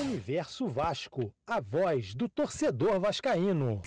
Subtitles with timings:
[0.00, 3.82] Universo Vasco, a voz do torcedor vascaíno.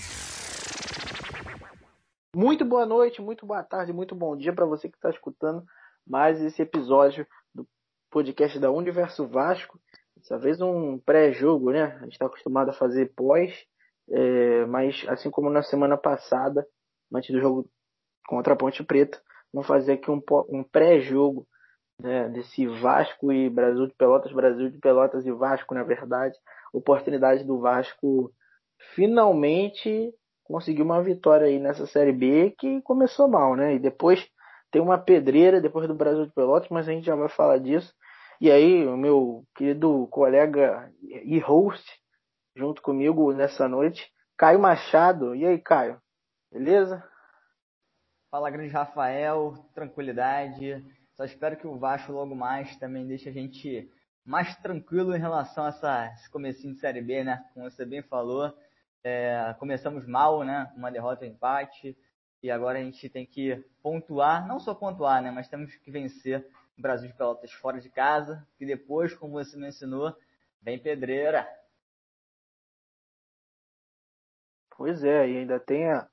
[2.36, 5.64] Muito boa noite, muito boa tarde, muito bom dia para você que está escutando
[6.06, 7.26] mais esse episódio
[7.56, 7.66] do
[8.10, 9.80] podcast da Universo Vasco.
[10.18, 11.84] Dessa vez um pré-jogo, né?
[11.84, 13.66] A gente está acostumado a fazer pós,
[14.10, 16.68] é, mas assim como na semana passada,
[17.14, 17.70] antes do jogo
[18.28, 19.22] contra a Ponte Preta,
[19.54, 21.48] vamos fazer aqui um, um pré-jogo
[22.02, 26.36] né, desse Vasco e Brasil de Pelotas, Brasil de Pelotas e Vasco, na verdade,
[26.74, 28.32] oportunidade do Vasco
[28.96, 33.76] finalmente conseguir uma vitória aí nessa Série B que começou mal, né?
[33.76, 34.28] E depois
[34.72, 37.94] tem uma pedreira depois do Brasil de Pelotas, mas a gente já vai falar disso.
[38.40, 41.86] E aí, o meu querido colega e host
[42.56, 45.36] junto comigo nessa noite, Caio Machado.
[45.36, 46.02] E aí, Caio?
[46.52, 47.04] Beleza?
[48.32, 50.84] Fala, grande Rafael, tranquilidade.
[51.22, 53.88] Só espero que o Vasco logo mais também deixe a gente
[54.26, 57.46] mais tranquilo em relação a essa, esse comecinho de Série B, né?
[57.54, 58.52] Como você bem falou,
[59.04, 60.74] é, começamos mal, né?
[60.76, 61.96] Uma derrota, um empate.
[62.42, 65.30] E agora a gente tem que pontuar, não só pontuar, né?
[65.30, 66.44] Mas temos que vencer
[66.76, 68.44] o Brasil de Pelotas fora de casa.
[68.60, 70.18] E depois, como você mencionou,
[70.60, 71.48] vem pedreira.
[74.76, 76.10] Pois é, e ainda tem a,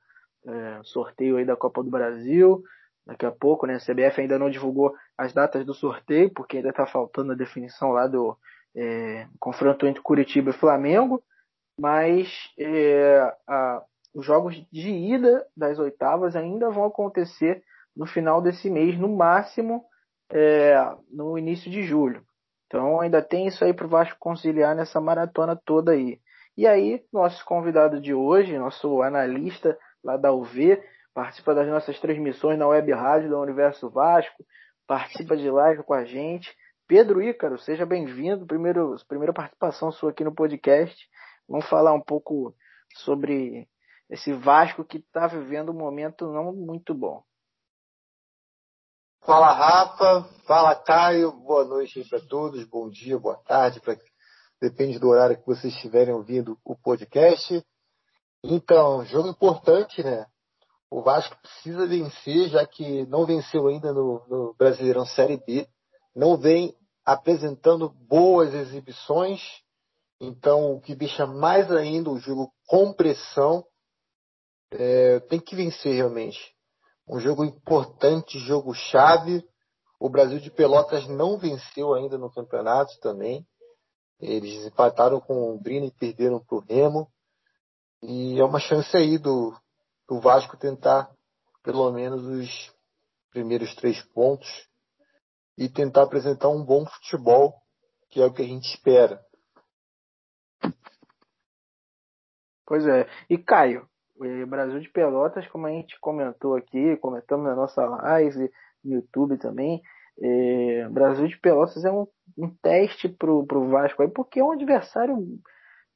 [0.46, 2.62] é, sorteio aí da Copa do Brasil
[3.08, 3.76] daqui a pouco, né?
[3.76, 7.90] A CBF ainda não divulgou as datas do sorteio, porque ainda está faltando a definição
[7.90, 8.36] lá do
[8.76, 11.22] é, confronto entre Curitiba e Flamengo,
[11.80, 13.82] mas é, a,
[14.14, 17.62] os jogos de ida das oitavas ainda vão acontecer
[17.96, 19.84] no final desse mês, no máximo
[20.30, 20.76] é,
[21.10, 22.22] no início de julho.
[22.66, 26.20] Então ainda tem isso aí para o Vasco conciliar nessa maratona toda aí.
[26.54, 30.78] E aí, nosso convidado de hoje, nosso analista lá da UV,
[31.18, 34.46] participa das nossas transmissões na web rádio do Universo Vasco,
[34.86, 36.48] participa de live com a gente.
[36.86, 38.46] Pedro Ícaro, seja bem-vindo.
[38.46, 40.96] Primeiro, primeira participação sua aqui no podcast.
[41.48, 42.54] Vamos falar um pouco
[42.98, 43.68] sobre
[44.08, 47.24] esse Vasco que está vivendo um momento não muito bom.
[49.26, 53.96] Fala Rafa, fala Caio, boa noite para todos, bom dia, boa tarde, pra...
[54.62, 57.60] depende do horário que vocês estiverem ouvindo o podcast.
[58.44, 60.24] Então, jogo importante, né?
[60.90, 65.68] O Vasco precisa vencer, já que não venceu ainda no, no Brasileirão Série B.
[66.16, 69.40] Não vem apresentando boas exibições.
[70.20, 73.64] Então, o que deixa mais ainda o jogo com pressão.
[74.70, 76.38] É, tem que vencer realmente.
[77.06, 79.44] Um jogo importante, jogo chave.
[80.00, 83.46] O Brasil de Pelotas não venceu ainda no campeonato também.
[84.20, 87.08] Eles empataram com o Brina e perderam para o Remo.
[88.02, 89.54] E é uma chance aí do,
[90.08, 91.10] o Vasco tentar
[91.62, 92.74] pelo menos os
[93.30, 94.48] primeiros três pontos
[95.56, 97.54] e tentar apresentar um bom futebol,
[98.10, 99.20] que é o que a gente espera.
[102.66, 103.08] Pois é.
[103.28, 108.50] E Caio, o Brasil de Pelotas, como a gente comentou aqui, comentamos na nossa live,
[108.84, 109.82] no YouTube também,
[110.20, 114.52] é, Brasil de Pelotas é um, um teste pro, pro Vasco aí, porque é um
[114.52, 115.16] adversário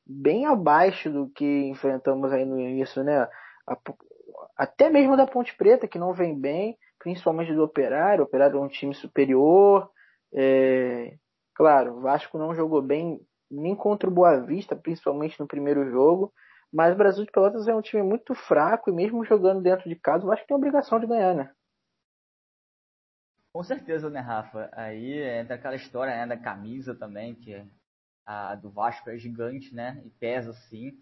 [0.06, 3.28] bem abaixo do que enfrentamos aí no início, né?
[4.56, 8.23] Até mesmo da Ponte Preta, que não vem bem, principalmente do Operário.
[8.23, 9.91] O Operário é um time superior.
[10.34, 11.17] É,
[11.55, 13.21] claro, o Vasco não jogou bem
[13.51, 16.33] nem contra o Boa Vista, principalmente no primeiro jogo.
[16.72, 19.97] Mas o Brasil de Pelotas é um time muito fraco e mesmo jogando dentro de
[19.97, 21.53] casa, o Vasco tem a obrigação de ganhar, né?
[23.53, 24.71] Com certeza, né, Rafa?
[24.72, 27.62] Aí entra aquela história né, da camisa também, que
[28.25, 30.01] a do Vasco é gigante, né?
[30.06, 30.93] E pesa sim.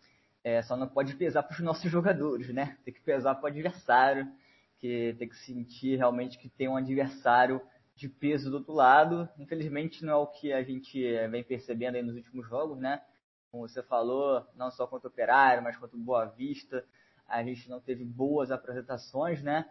[0.43, 2.79] É, só não pode pesar para os nossos jogadores, né?
[2.85, 4.27] Tem que pesar para o adversário,
[4.79, 7.61] que tem que sentir realmente que tem um adversário
[7.95, 9.29] de peso do outro lado.
[9.39, 13.03] Infelizmente não é o que a gente é, vem percebendo aí nos últimos jogos, né?
[13.51, 16.85] Como você falou, não só contra o Operário, mas contra o Boa Vista,
[17.29, 19.69] a gente não teve boas apresentações, né?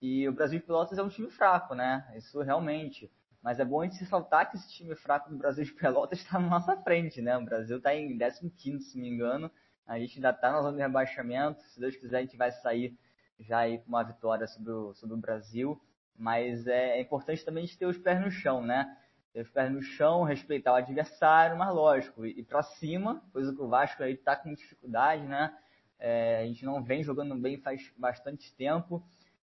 [0.00, 2.12] E o Brasil de Pelotas é um time fraco, né?
[2.16, 3.10] Isso realmente.
[3.42, 6.20] Mas é bom a gente se saltar que esse time fraco do Brasil de Pelotas
[6.20, 7.36] está na nossa frente, né?
[7.36, 9.50] O Brasil está em 15, se não me engano,
[9.86, 11.62] a gente ainda está na zona de rebaixamento.
[11.64, 12.96] Se Deus quiser, a gente vai sair
[13.38, 15.80] já aí com uma vitória sobre o, sobre o Brasil.
[16.16, 18.96] Mas é, é importante também a gente ter os pés no chão, né?
[19.32, 23.60] Ter os pés no chão, respeitar o adversário, mas lógico, ir para cima, coisa que
[23.60, 25.56] o Vasco aí está com dificuldade, né?
[25.98, 29.02] É, a gente não vem jogando bem faz bastante tempo.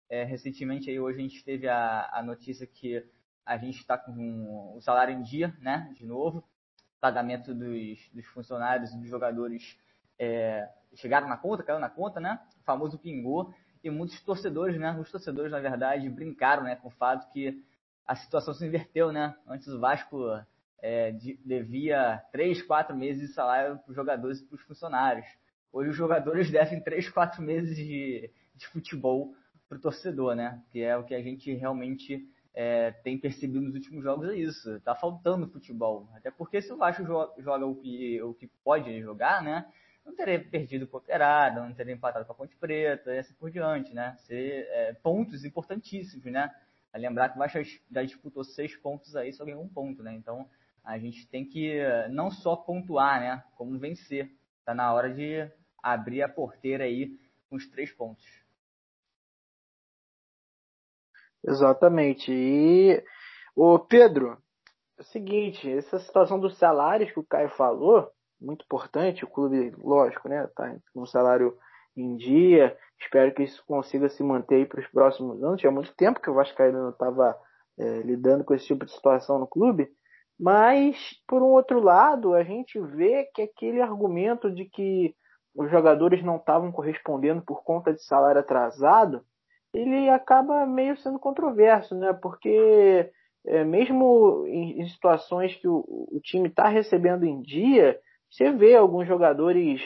[0.09, 3.05] É, recentemente aí hoje a gente teve a, a notícia que
[3.45, 5.91] a gente está com o salário em dia, né?
[5.95, 6.43] De novo,
[6.99, 9.77] pagamento dos, dos funcionários e dos jogadores
[10.19, 12.39] é, chegaram na conta, caiu na conta, né?
[12.61, 13.53] O famoso pingou.
[13.83, 14.97] E muitos torcedores, né?
[14.99, 17.63] Os torcedores, na verdade, brincaram né, com o fato que
[18.05, 19.35] a situação se inverteu, né?
[19.47, 20.25] Antes o Vasco
[20.81, 25.25] é, devia três, quatro meses de salário para os jogadores e para os funcionários.
[25.71, 29.33] Hoje os jogadores devem três, quatro meses de, de futebol
[29.67, 30.61] para o torcedor, né?
[30.71, 34.79] Que é o que a gente realmente é, tem percebido nos últimos jogos é isso.
[34.81, 36.09] Tá faltando futebol.
[36.15, 37.03] Até porque se o Vasco
[37.37, 39.65] joga o que, o que pode jogar, né?
[40.07, 43.51] Não teria perdido o Operário, não teria empatado com a Ponte Preta e assim por
[43.51, 44.15] diante, né?
[44.19, 46.49] Ser é, pontos importantíssimos, né?
[46.93, 47.59] A lembrar que o Vasco
[47.91, 50.13] já disputou seis pontos aí, só ganhou um ponto, né?
[50.13, 50.49] Então
[50.81, 53.43] a gente tem que não só pontuar, né?
[53.57, 54.31] Como vencer.
[54.63, 55.51] Tá na hora de
[55.83, 57.19] abrir a porteira aí
[57.49, 58.25] com os três pontos.
[61.45, 62.31] Exatamente.
[62.31, 63.03] E
[63.53, 64.41] o Pedro,
[64.97, 68.09] é o seguinte, essa situação dos salários que o Caio falou,
[68.39, 71.57] muito importante, o clube, lógico, né, tá com um salário
[71.95, 75.59] em dia, espero que isso consiga se manter para os próximos anos.
[75.59, 77.35] Tinha muito tempo que o Vascaíno não estava
[77.79, 79.89] é, lidando com esse tipo de situação no clube,
[80.39, 80.95] mas,
[81.27, 85.15] por um outro lado, a gente vê que aquele argumento de que
[85.55, 89.23] os jogadores não estavam correspondendo por conta de salário atrasado,
[89.73, 92.13] ele acaba meio sendo controverso, né?
[92.13, 93.11] Porque
[93.47, 98.75] é, mesmo em, em, situações que o, o time está recebendo em dia, você vê
[98.75, 99.81] alguns jogadores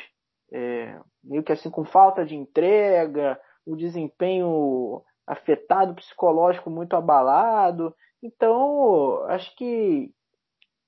[0.52, 7.96] é, meio que assim com falta de entrega, o desempenho afetado, psicológico muito abalado.
[8.22, 10.12] Então, acho que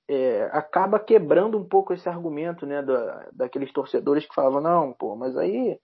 [0.09, 5.15] é, acaba quebrando um pouco esse argumento, né, da, daqueles torcedores que falavam, não, pô,
[5.15, 5.79] mas aí o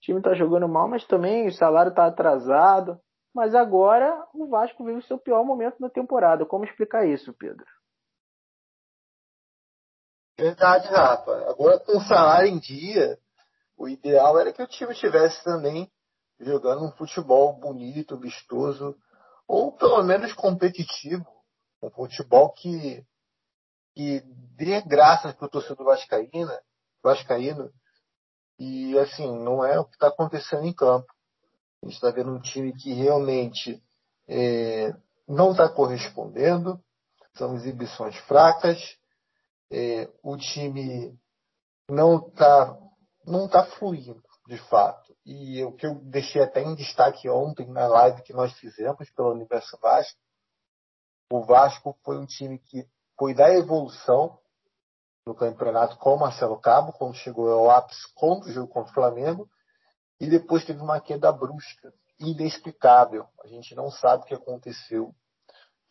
[0.00, 2.98] time tá jogando mal, mas também o salário tá atrasado.
[3.34, 6.46] Mas agora o Vasco vive o seu pior momento na temporada.
[6.46, 7.66] Como explicar isso, Pedro?
[10.38, 11.50] Verdade, Rafa.
[11.50, 13.18] Agora com o salário em dia,
[13.76, 15.90] o ideal era que o time estivesse também
[16.40, 18.96] jogando um futebol bonito, vistoso,
[19.46, 21.26] ou pelo menos competitivo.
[21.82, 23.04] Um futebol que
[23.94, 24.22] que
[24.56, 26.50] dê graças para o torcedor vascaíno,
[27.00, 27.72] vascaíno
[28.58, 31.06] e assim, não é o que está acontecendo em campo.
[31.82, 33.82] A gente está vendo um time que realmente
[34.26, 34.92] é,
[35.28, 36.80] não está correspondendo,
[37.34, 38.98] são exibições fracas,
[39.70, 41.18] é, o time
[41.88, 42.78] não está
[43.26, 45.16] não tá fluindo, de fato.
[45.24, 49.32] E o que eu deixei até em destaque ontem na live que nós fizemos pelo
[49.32, 50.18] Universo Vasco,
[51.32, 52.86] o Vasco foi um time que
[53.18, 54.38] foi da evolução
[55.26, 58.94] no campeonato com o Marcelo Cabo, quando chegou ao ápice contra o jogo contra o
[58.94, 59.48] Flamengo,
[60.20, 63.26] e depois teve uma queda brusca, inexplicável.
[63.42, 65.14] A gente não sabe o que aconteceu.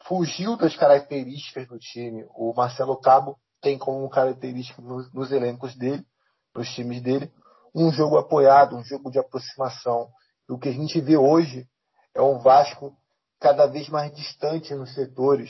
[0.03, 2.25] Fugiu das características do time.
[2.35, 6.05] O Marcelo Cabo tem como característica nos, nos elencos dele,
[6.53, 7.31] nos times dele,
[7.73, 10.09] um jogo apoiado, um jogo de aproximação.
[10.47, 11.65] E o que a gente vê hoje
[12.13, 12.95] é um Vasco
[13.39, 15.49] cada vez mais distante nos setores,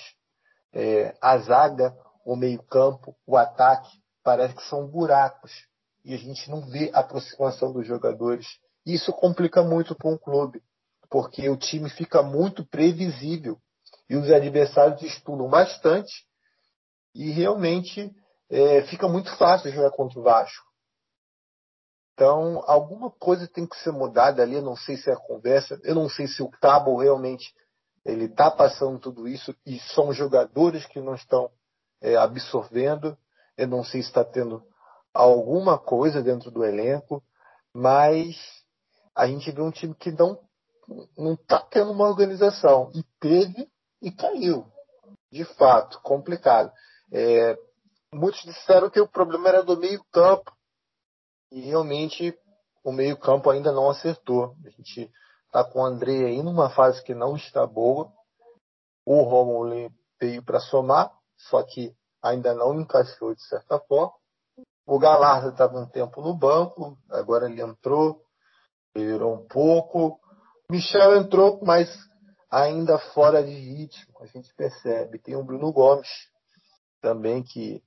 [0.72, 1.94] é, a zaga,
[2.24, 3.90] o meio-campo, o ataque,
[4.24, 5.52] parece que são buracos.
[6.06, 8.46] E a gente não vê a aproximação dos jogadores.
[8.86, 10.62] Isso complica muito para um clube,
[11.10, 13.58] porque o time fica muito previsível
[14.10, 16.14] e os adversários estudam bastante
[17.14, 18.14] e realmente
[18.50, 20.66] é, fica muito fácil jogar contra o Vasco.
[22.14, 24.56] Então, alguma coisa tem que ser mudada ali.
[24.56, 27.54] Eu não sei se é a conversa, eu não sei se o Cabo realmente
[28.06, 31.50] ele está passando tudo isso e são jogadores que não estão
[32.02, 33.18] é, absorvendo.
[33.58, 34.64] Eu não sei se está tendo
[35.14, 37.24] alguma coisa dentro do elenco,
[37.74, 38.36] mas
[39.16, 40.40] a gente vê um time que não
[41.18, 43.70] não está tendo uma organização e teve
[44.02, 44.66] e caiu,
[45.32, 46.72] de fato, complicado.
[47.14, 47.58] É,
[48.12, 50.52] muitos disseram que o problema era do meio campo
[51.52, 52.38] e realmente
[52.84, 54.56] o meio campo ainda não acertou.
[54.66, 55.12] A gente
[55.54, 58.12] Está com o André aí numa fase que não está boa.
[59.06, 64.14] O Romulo veio para somar, só que ainda não encaixou de certa forma.
[64.84, 68.20] O Galarza estava um tempo no banco, agora ele entrou,
[68.96, 70.20] melhorou um pouco.
[70.72, 71.88] Michel entrou, mas
[72.50, 75.20] ainda fora de ritmo, a gente percebe.
[75.20, 76.10] Tem o Bruno Gomes
[77.04, 77.84] também, que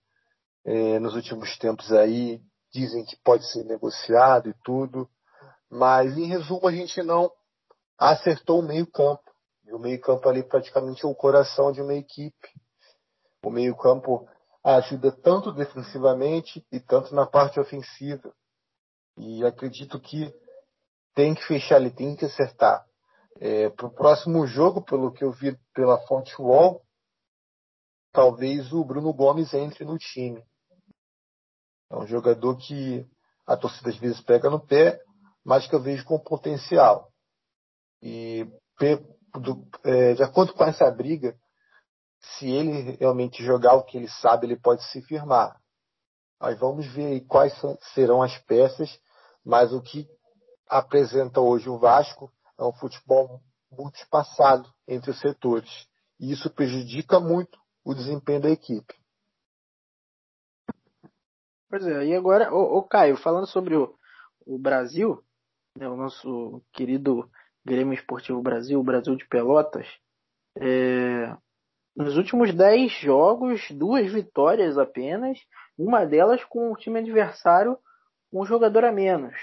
[0.62, 5.08] é, nos últimos tempos aí dizem que pode ser negociado e tudo.
[5.70, 7.32] Mas, em resumo, a gente não
[7.98, 9.24] acertou o meio-campo.
[9.64, 12.48] E o meio-campo ali praticamente é o coração de uma equipe.
[13.42, 14.28] O meio-campo
[14.62, 18.32] ajuda tanto defensivamente e tanto na parte ofensiva.
[19.16, 20.32] E acredito que
[21.14, 22.84] tem que fechar ali, tem que acertar.
[23.40, 26.82] É, Para o próximo jogo, pelo que eu vi pela fonte Wall,
[28.16, 30.42] talvez o Bruno Gomes entre no time.
[31.90, 33.06] É um jogador que
[33.46, 34.98] a torcida às vezes pega no pé,
[35.44, 37.10] mas que eu vejo com potencial.
[38.02, 38.50] E
[39.84, 41.36] é, de acordo com essa briga,
[42.20, 45.60] se ele realmente jogar o que ele sabe, ele pode se firmar.
[46.40, 47.52] Nós vamos ver quais
[47.92, 48.98] serão as peças,
[49.44, 50.08] mas o que
[50.68, 55.86] apresenta hoje o Vasco é um futebol muito espaçado entre os setores.
[56.18, 58.94] E isso prejudica muito o desempenho da equipe.
[61.70, 63.94] Pois é, e agora, ô Caio, falando sobre o,
[64.44, 65.22] o Brasil,
[65.78, 67.30] né, o nosso querido
[67.64, 69.86] Grêmio Esportivo Brasil, o Brasil de Pelotas,
[70.58, 71.32] é,
[71.94, 75.38] nos últimos 10 jogos, duas vitórias apenas,
[75.78, 77.78] uma delas com o time adversário
[78.32, 79.34] um jogador a menos.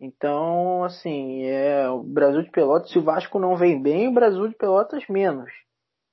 [0.00, 4.48] Então, assim, é o Brasil de Pelotas, se o Vasco não vem bem, o Brasil
[4.48, 5.52] de Pelotas menos.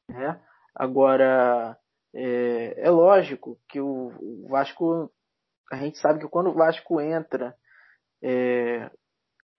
[0.09, 0.37] Né?
[0.75, 1.77] Agora,
[2.13, 5.11] é, é lógico que o, o Vasco
[5.71, 7.55] a gente sabe que quando o Vasco entra
[8.21, 8.91] é,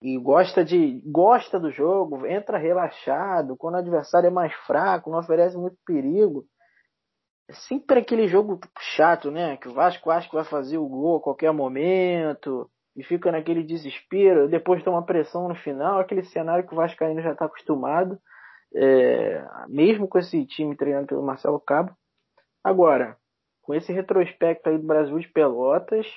[0.01, 5.19] e gosta de gosta do jogo, entra relaxado, quando o adversário é mais fraco, não
[5.19, 6.45] oferece muito perigo,
[7.49, 8.59] é sempre aquele jogo
[8.95, 9.57] chato, né?
[9.57, 13.63] Que o Vasco acha que vai fazer o gol a qualquer momento e fica naquele
[13.63, 18.19] desespero, depois toma pressão no final, aquele cenário que o Vasco ainda já está acostumado,
[18.75, 21.95] é, mesmo com esse time treinado pelo Marcelo Cabo.
[22.63, 23.17] Agora,
[23.61, 26.07] com esse retrospecto aí do Brasil de Pelotas,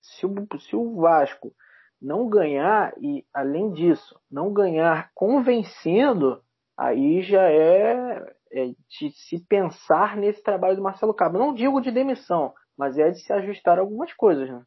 [0.00, 1.54] se o, se o Vasco
[2.00, 6.42] não ganhar e, além disso, não ganhar convencendo,
[6.76, 11.38] aí já é, é de se pensar nesse trabalho do Marcelo Cabo.
[11.38, 14.64] Não digo de demissão, mas é de se ajustar algumas coisas, né?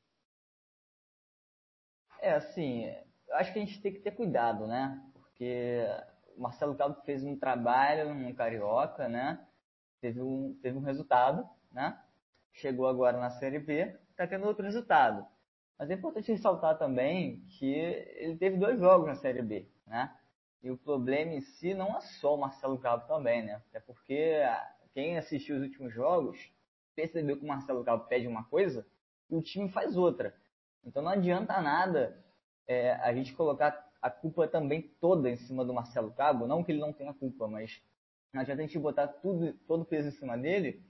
[2.22, 2.86] É, assim,
[3.28, 5.02] eu acho que a gente tem que ter cuidado, né?
[5.14, 5.88] Porque
[6.42, 9.46] Marcelo Cabo fez um trabalho no Carioca, né?
[10.02, 12.00] Teve um, teve um resultado, né?
[12.54, 15.26] Chegou agora na Série B, está tendo outro resultado.
[15.78, 20.16] Mas é importante ressaltar também que ele teve dois jogos na Série B, né?
[20.64, 23.62] E o problema em si não é só o Marcelo Cabo também, né?
[23.74, 24.42] É porque
[24.94, 26.52] quem assistiu os últimos jogos
[26.96, 28.86] percebeu que o Marcelo Cabo pede uma coisa
[29.30, 30.36] e o time faz outra.
[30.84, 32.24] Então não adianta nada
[32.68, 36.48] é, a gente colocar a culpa também toda em cima do Marcelo Cabo.
[36.48, 37.82] Não que ele não tenha culpa, mas
[38.34, 40.84] não adianta a gente botar tudo, todo o peso em cima dele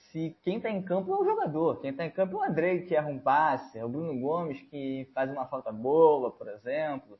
[0.00, 1.80] se quem está em campo é o jogador.
[1.80, 4.60] Quem está em campo é o André, que erra um passe, é o Bruno Gomes,
[4.62, 7.18] que faz uma falta boa, por exemplo.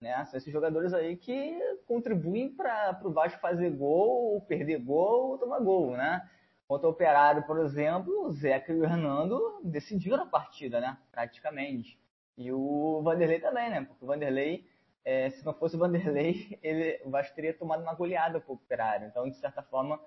[0.00, 0.24] Né?
[0.26, 5.38] São esses jogadores aí que contribuem para o Vasco fazer gol, ou perder gol, ou
[5.38, 6.28] tomar gol, né?
[6.68, 10.98] Contra o Operário, por exemplo, o Zeca e o Hernando decidiram a partida, né?
[11.10, 11.98] Praticamente.
[12.38, 13.84] E o Vanderlei também, né?
[13.84, 14.64] Porque o Vanderlei,
[15.04, 19.08] é, se não fosse o Vanderlei, ele, o Vasco teria tomado uma goleada pro Operário.
[19.08, 20.00] Então, de certa forma,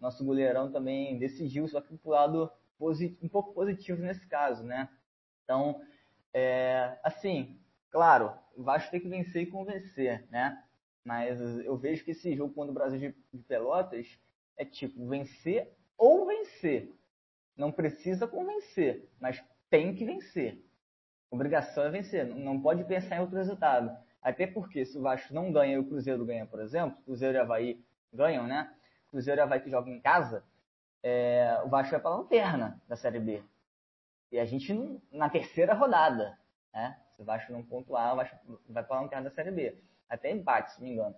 [0.00, 2.50] nosso goleirão também decidiu, só que pro lado
[3.22, 4.88] um pouco positivo nesse caso, né?
[5.44, 5.80] Então,
[6.32, 7.60] é, assim,
[7.90, 10.62] claro, o Vasco tem que vencer e convencer, né?
[11.04, 14.18] Mas eu vejo que esse jogo contra o Brasil de, de Pelotas
[14.56, 16.90] é tipo vencer ou vencer.
[17.54, 20.64] Não precisa convencer, mas tem que vencer.
[21.34, 22.24] Obrigação é vencer.
[22.26, 23.96] Não pode pensar em outro resultado.
[24.22, 27.40] Até porque se o Vasco não ganha e o Cruzeiro ganha, por exemplo, Cruzeiro e
[27.40, 28.72] Havaí ganham, né?
[29.10, 30.44] Cruzeiro e Havaí que joga em casa,
[31.02, 33.42] é, o Vasco vai para a lanterna da Série B.
[34.32, 34.72] E a gente
[35.12, 36.38] na terceira rodada,
[36.72, 36.98] né?
[37.14, 38.36] Se o Vasco não pontuar, o Vasco
[38.68, 39.76] vai para a lanterna da Série B.
[40.08, 41.14] Até empate, se não me engano.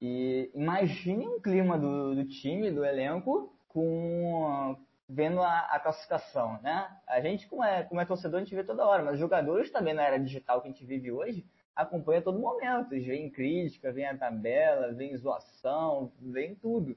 [0.00, 4.76] E imagine um clima do, do time, do elenco, com
[5.12, 6.90] vendo a, a, classificação, né?
[7.06, 9.70] A gente, como é, como é torcedor, a gente vê toda hora, mas os jogadores
[9.70, 12.90] também na era digital que a gente vive hoje, acompanha todo momento.
[12.90, 16.96] Vem crítica, vem a tabela, vem zoação, vem tudo.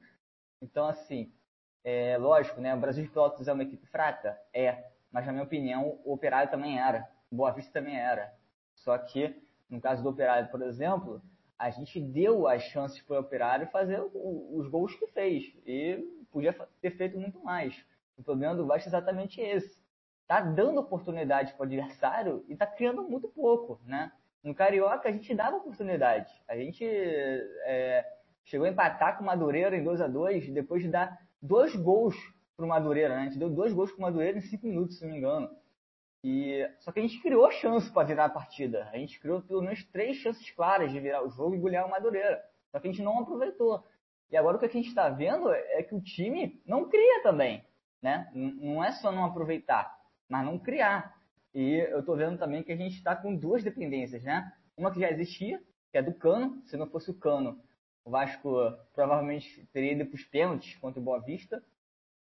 [0.62, 1.30] Então, assim,
[1.84, 2.74] é lógico, né?
[2.74, 4.40] O Brasil de Pelotas é uma equipe fraca?
[4.54, 4.86] É.
[5.12, 7.08] Mas, na minha opinião, o Operário também era.
[7.30, 8.34] O Boa Vista também era.
[8.76, 9.36] Só que,
[9.70, 11.22] no caso do Operário, por exemplo,
[11.60, 15.54] a gente deu as chances para o Operário fazer os gols que fez.
[15.66, 17.76] E podia ter feito muito mais.
[18.18, 19.84] O problema do Vasco é exatamente esse.
[20.28, 24.12] Tá dando oportunidade para o adversário e tá criando muito pouco, né?
[24.44, 26.32] No Carioca a gente dava oportunidade.
[26.48, 28.06] A gente é,
[28.44, 32.16] chegou a empatar com o Madureira em 2 a 2 depois de dar dois gols
[32.56, 33.22] para o Madureira, né?
[33.22, 35.50] A gente deu dois gols para o Madureira em cinco minutos, se não me engano.
[36.24, 38.90] E, só que a gente criou chance para virar a partida.
[38.92, 41.92] A gente criou pelo menos três chances claras de virar o jogo e golear o
[41.92, 42.44] Madureira.
[42.72, 43.86] Só que a gente não aproveitou.
[44.32, 47.64] E agora o que a gente está vendo é que o time não cria também.
[48.06, 48.30] Né?
[48.36, 51.20] Não é só não aproveitar, mas não criar.
[51.56, 54.22] E eu estou vendo também que a gente está com duas dependências.
[54.22, 54.54] Né?
[54.78, 55.60] Uma que já existia,
[55.92, 56.62] que é do Cano.
[56.68, 57.60] Se não fosse o Cano,
[58.04, 61.64] o Vasco provavelmente teria ido para os pênaltis contra o Boa Vista.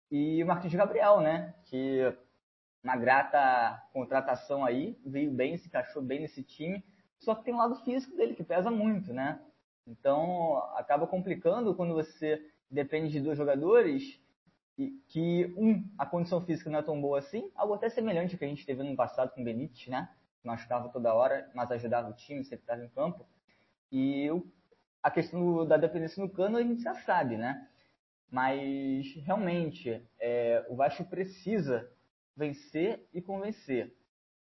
[0.09, 1.53] E o Marquinhos Gabriel, né?
[1.65, 2.15] Que
[2.81, 6.81] uma grata contratação aí, veio bem, se encaixou bem nesse time.
[7.19, 9.37] Só que tem um lado físico dele que pesa muito, né?
[9.85, 14.22] Então acaba complicando quando você depende de dois jogadores,
[14.77, 18.39] e que um, a condição física não é tão boa assim, algo até semelhante ao
[18.39, 20.09] que a gente teve no passado com o Benítez, né?
[20.43, 23.25] Machucava toda hora, mas ajudava o time, sempre estava em campo.
[23.91, 24.29] E
[25.01, 27.67] a questão da dependência no cano a gente já sabe, né?
[28.29, 31.89] Mas realmente é, o Vasco precisa
[32.35, 33.95] vencer e convencer.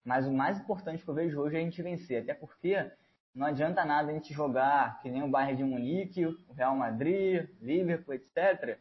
[0.04, 2.90] Mas o mais importante que eu vejo hoje é a gente vencer, até porque
[3.34, 7.48] não adianta nada a gente jogar que nem o Bayern de Munique, o Real Madrid,
[7.60, 8.78] Liverpool, etc.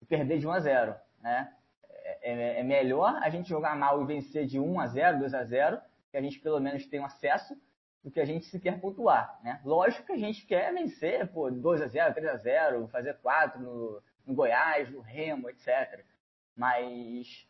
[0.00, 1.52] e perder de 1 a 0, né?
[1.90, 5.34] É, é, é, melhor a gente jogar mal e vencer de 1 a 0, 2
[5.34, 7.54] a 0, que a gente pelo menos tem um acesso,
[8.02, 9.60] do que a gente se quer pontuar, né?
[9.64, 13.60] Lógico que a gente quer vencer, pô, 2 a 0, 3 a 0, fazer 4
[13.60, 16.04] no, no Goiás, no Remo, etc.
[16.56, 17.46] Mas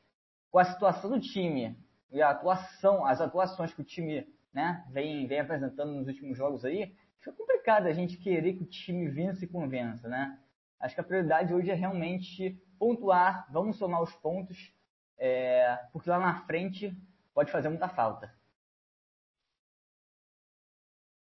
[0.51, 1.77] com a situação do time
[2.11, 6.65] e a atuação, as atuações que o time né, vem, vem apresentando nos últimos jogos
[6.65, 10.39] aí, fica complicado a gente querer que o time vença e convença, né?
[10.81, 14.73] Acho que a prioridade hoje é realmente pontuar, vamos somar os pontos,
[15.19, 16.97] é, porque lá na frente
[17.35, 18.33] pode fazer muita falta.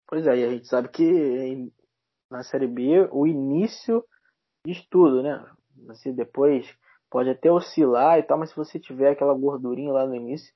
[0.08, 1.72] Pois é, e a gente sabe que
[2.30, 4.04] na Série B o início
[4.66, 5.46] diz tudo, né?
[5.86, 6.68] Você depois
[7.10, 10.54] pode até oscilar e tal, mas se você tiver aquela gordurinha lá no início,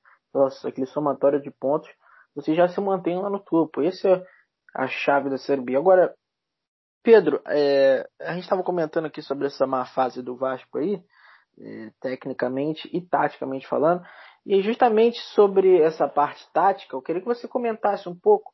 [0.64, 1.90] aquele somatório de pontos,
[2.34, 3.82] você já se mantém lá no topo.
[3.82, 4.26] Essa é
[4.74, 5.76] a chave da Série B.
[5.76, 6.14] Agora,
[7.02, 11.02] Pedro, é, a gente estava comentando aqui sobre essa má fase do Vasco aí,
[11.58, 14.02] é, tecnicamente e taticamente falando,
[14.46, 18.52] e justamente sobre essa parte tática, eu queria que você comentasse um pouco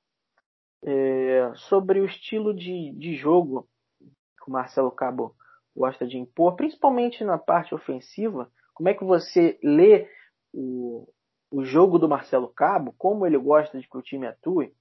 [0.84, 3.68] é, sobre o estilo de, de jogo
[4.00, 5.34] que o Marcelo Cabo
[5.74, 8.50] gosta de impor, principalmente na parte ofensiva.
[8.74, 10.08] Como é que você lê
[10.52, 11.06] o,
[11.50, 14.74] o jogo do Marcelo Cabo, como ele gosta de que o time atue.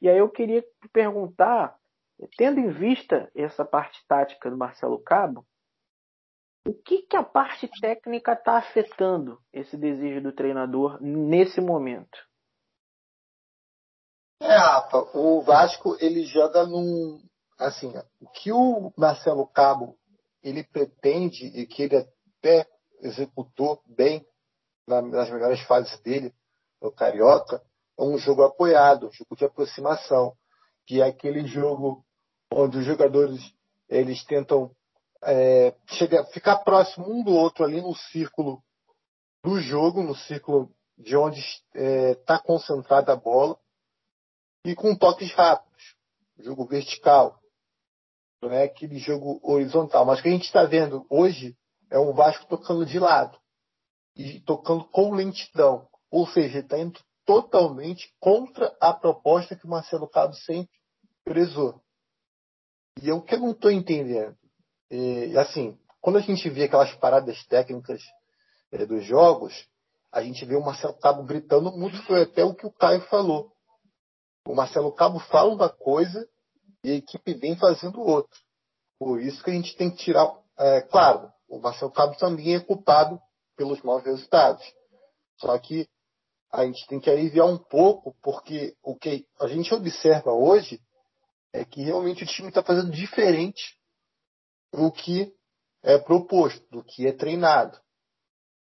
[0.00, 1.74] E aí eu queria perguntar,
[2.36, 5.46] tendo em vista essa parte tática do Marcelo Cabo,
[6.66, 12.18] o que, que a parte técnica está afetando esse desejo do treinador nesse momento?
[14.40, 17.20] É, Rafa, o Vasco ele joga num.
[17.58, 19.96] Assim, o que o Marcelo Cabo
[20.42, 22.66] ele pretende e que ele até
[23.00, 24.26] executou bem
[24.86, 26.34] nas melhores fases dele,
[26.80, 27.62] no Carioca,
[27.98, 30.36] é um jogo apoiado, um jogo de aproximação,
[30.86, 32.04] que é aquele jogo
[32.54, 33.40] onde os jogadores
[33.88, 34.70] eles tentam
[35.24, 38.62] é, chegar, ficar próximo um do outro ali no círculo
[39.44, 43.58] do jogo, no círculo de onde está é, tá concentrada a bola,
[44.64, 45.96] e com toques rápidos,
[46.38, 47.40] jogo vertical,
[48.40, 50.04] não é aquele jogo horizontal.
[50.04, 51.56] Mas o que a gente está vendo hoje
[51.90, 53.38] é o Vasco tocando de lado
[54.16, 55.88] e tocando com lentidão.
[56.10, 60.70] Ou seja, está indo totalmente contra a proposta que o Marcelo Cabo sempre
[61.24, 61.80] prezou.
[63.00, 64.36] E é o que eu não estou entendendo.
[64.90, 68.02] E, assim, quando a gente vê aquelas paradas técnicas
[68.72, 69.66] é, dos jogos,
[70.10, 73.52] a gente vê o Marcelo Cabo gritando muito, foi até o que o Caio falou.
[74.46, 76.28] O Marcelo Cabo fala uma coisa
[76.84, 78.38] e a equipe vem fazendo outra.
[78.98, 80.30] Por isso que a gente tem que tirar.
[80.58, 83.20] É, claro, o Marcelo Cabo também é culpado
[83.56, 84.64] pelos maus resultados.
[85.40, 85.88] Só que
[86.52, 90.80] a gente tem que aliviar um pouco, porque o que a gente observa hoje
[91.52, 93.76] é que realmente o time está fazendo diferente
[94.72, 95.34] do que
[95.82, 97.78] é proposto, do que é treinado.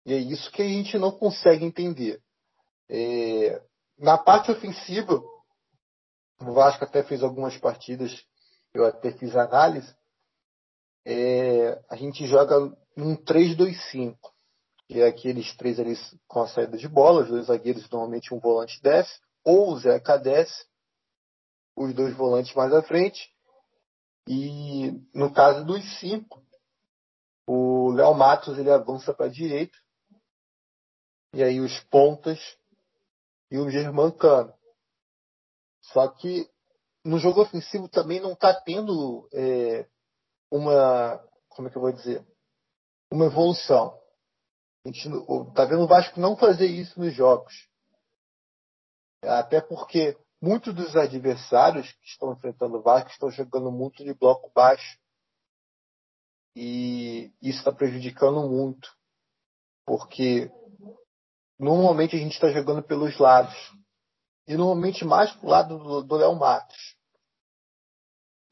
[0.05, 2.21] E é isso que a gente não consegue entender.
[2.89, 3.61] É,
[3.97, 5.21] na parte ofensiva,
[6.39, 8.23] o Vasco até fez algumas partidas,
[8.73, 9.95] eu até fiz análise.
[11.05, 12.55] É, a gente joga
[12.95, 14.17] num 3-2-5
[14.87, 15.95] que é aqueles três ali
[16.27, 20.17] com a saída de bola, os dois zagueiros, normalmente um volante desce, ou o Zeca
[20.17, 20.65] desce,
[21.75, 23.29] os dois volantes mais à frente.
[24.27, 26.43] E no caso dos cinco,
[27.47, 29.77] o Léo Matos ele avança para a direita,
[31.33, 32.39] e aí os pontas
[33.51, 34.53] e o Germancano.
[35.81, 36.49] Só que
[37.03, 39.87] no jogo ofensivo também não está tendo é,
[40.49, 42.25] uma, como é que eu vou dizer,
[43.11, 43.99] uma evolução.
[44.83, 45.09] A gente
[45.53, 47.67] tá vendo o Vasco não fazer isso nos jogos.
[49.21, 54.51] Até porque muitos dos adversários que estão enfrentando o Vasco estão jogando muito de bloco
[54.53, 54.99] baixo.
[56.55, 58.87] E isso está prejudicando muito.
[59.87, 60.51] Porque
[61.57, 63.55] normalmente a gente está jogando pelos lados.
[64.47, 66.95] E normalmente mais pro lado do Léo Matos.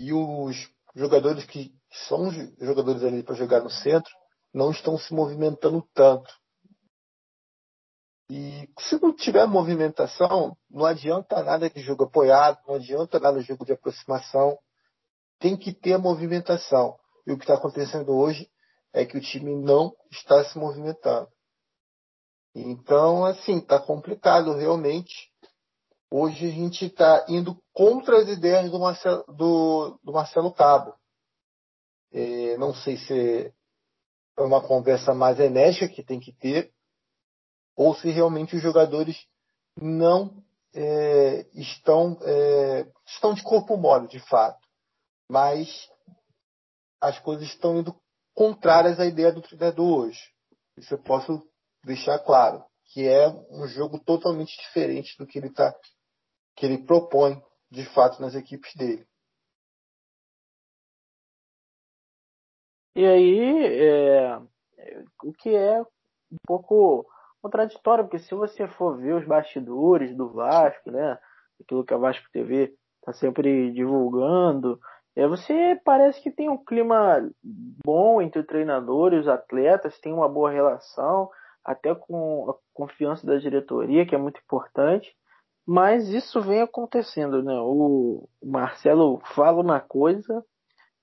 [0.02, 1.76] E os jogadores que
[2.08, 4.12] são jogadores ali para jogar no centro
[4.52, 6.34] não estão se movimentando tanto.
[8.30, 13.46] E se não tiver movimentação, não adianta nada de jogo apoiado, não adianta nada de
[13.46, 14.58] jogo de aproximação.
[15.40, 16.98] Tem que ter movimentação.
[17.28, 18.50] E o que está acontecendo hoje
[18.94, 21.28] é que o time não está se movimentando.
[22.56, 25.32] Então, assim, está complicado realmente.
[26.12, 30.94] Hoje a gente está indo contra as ideias do Marcelo, do, do Marcelo Cabo.
[32.12, 33.52] É, não sei se
[34.38, 36.73] é uma conversa mais enérgica que tem que ter,
[37.76, 39.18] ou se realmente os jogadores
[39.76, 44.68] não é, estão, é, estão de corpo mole, de fato.
[45.30, 45.90] Mas
[47.02, 47.96] as coisas estão indo
[48.34, 50.22] contrárias à ideia do treinador hoje.
[50.78, 51.48] Isso eu posso
[51.84, 55.74] deixar claro, que é um jogo totalmente diferente do que ele tá,
[56.56, 59.06] que ele propõe de fato nas equipes dele.
[62.96, 64.38] E aí, é,
[65.24, 67.08] o que é um pouco
[67.44, 71.20] contraditório, porque se você for ver os bastidores do Vasco, né,
[71.62, 74.80] aquilo que a Vasco TV está sempre divulgando,
[75.16, 77.30] é, você parece que tem um clima
[77.86, 81.30] bom entre o treinador e os atletas, tem uma boa relação,
[81.64, 85.16] até com a confiança da diretoria, que é muito importante.
[85.66, 87.54] Mas isso vem acontecendo, né?
[87.60, 90.44] O Marcelo fala uma coisa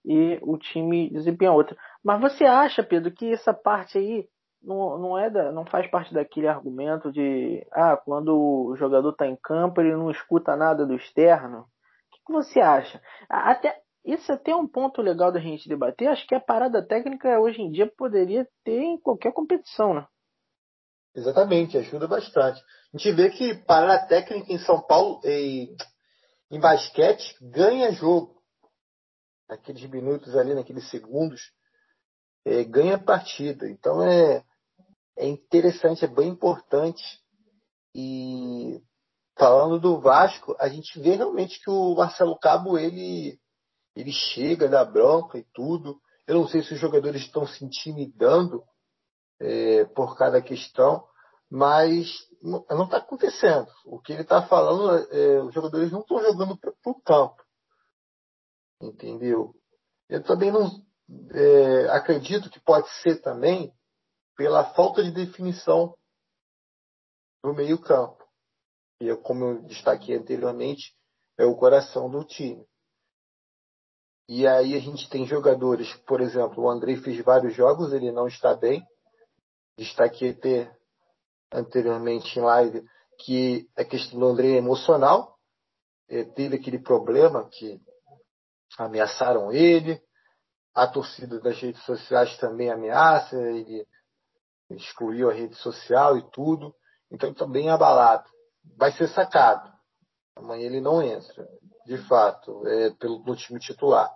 [0.05, 1.76] e o time desempenha outra.
[2.05, 4.29] Mas você acha, Pedro, que essa parte aí
[4.62, 9.27] não, não é da, não faz parte daquele argumento de ah, quando o jogador está
[9.27, 11.61] em campo ele não escuta nada do externo?
[11.61, 11.64] O
[12.12, 13.01] que, que você acha?
[13.29, 16.09] Até isso é até um ponto legal da gente debater.
[16.09, 20.07] Acho que a parada técnica hoje em dia poderia ter em qualquer competição, né?
[21.14, 22.62] Exatamente, ajuda bastante.
[22.94, 25.75] A gente vê que parada técnica em São Paulo, em,
[26.51, 28.40] em basquete, ganha jogo.
[29.49, 31.40] Naqueles minutos ali, naqueles segundos,
[32.44, 33.68] é, ganha partida.
[33.68, 34.44] Então é,
[35.20, 37.04] é interessante, é bem importante.
[37.94, 38.80] E
[39.38, 43.38] falando do Vasco, a gente vê realmente que o Marcelo Cabo ele
[43.94, 46.00] ele chega, dá bronca e tudo.
[46.26, 48.62] Eu não sei se os jogadores estão se intimidando
[49.40, 51.04] é, por cada questão,
[51.50, 52.09] mas
[52.40, 53.66] não está acontecendo.
[53.85, 57.42] O que ele está falando, é, os jogadores não estão jogando para o campo.
[58.80, 59.54] Entendeu?
[60.09, 60.70] Eu também não
[61.35, 63.74] é, acredito que pode ser também
[64.40, 65.94] pela falta de definição
[67.44, 68.26] no meio-campo.
[68.98, 70.96] E como eu destaquei anteriormente,
[71.37, 72.66] é o coração do time.
[74.26, 78.26] E aí a gente tem jogadores, por exemplo, o Andrei fez vários jogos, ele não
[78.26, 78.83] está bem.
[79.76, 80.74] Destaquei até
[81.53, 82.83] anteriormente em live
[83.18, 85.37] que a questão do Andrei é emocional.
[86.09, 87.79] É, teve aquele problema que
[88.79, 90.03] ameaçaram ele.
[90.74, 93.87] A torcida das redes sociais também ameaça, ele
[94.76, 96.74] excluiu a rede social e tudo.
[97.11, 98.28] Então está bem abalado.
[98.76, 99.70] Vai ser sacado.
[100.37, 101.46] Amanhã ele não entra,
[101.87, 104.11] de fato, é, pelo, no time titular.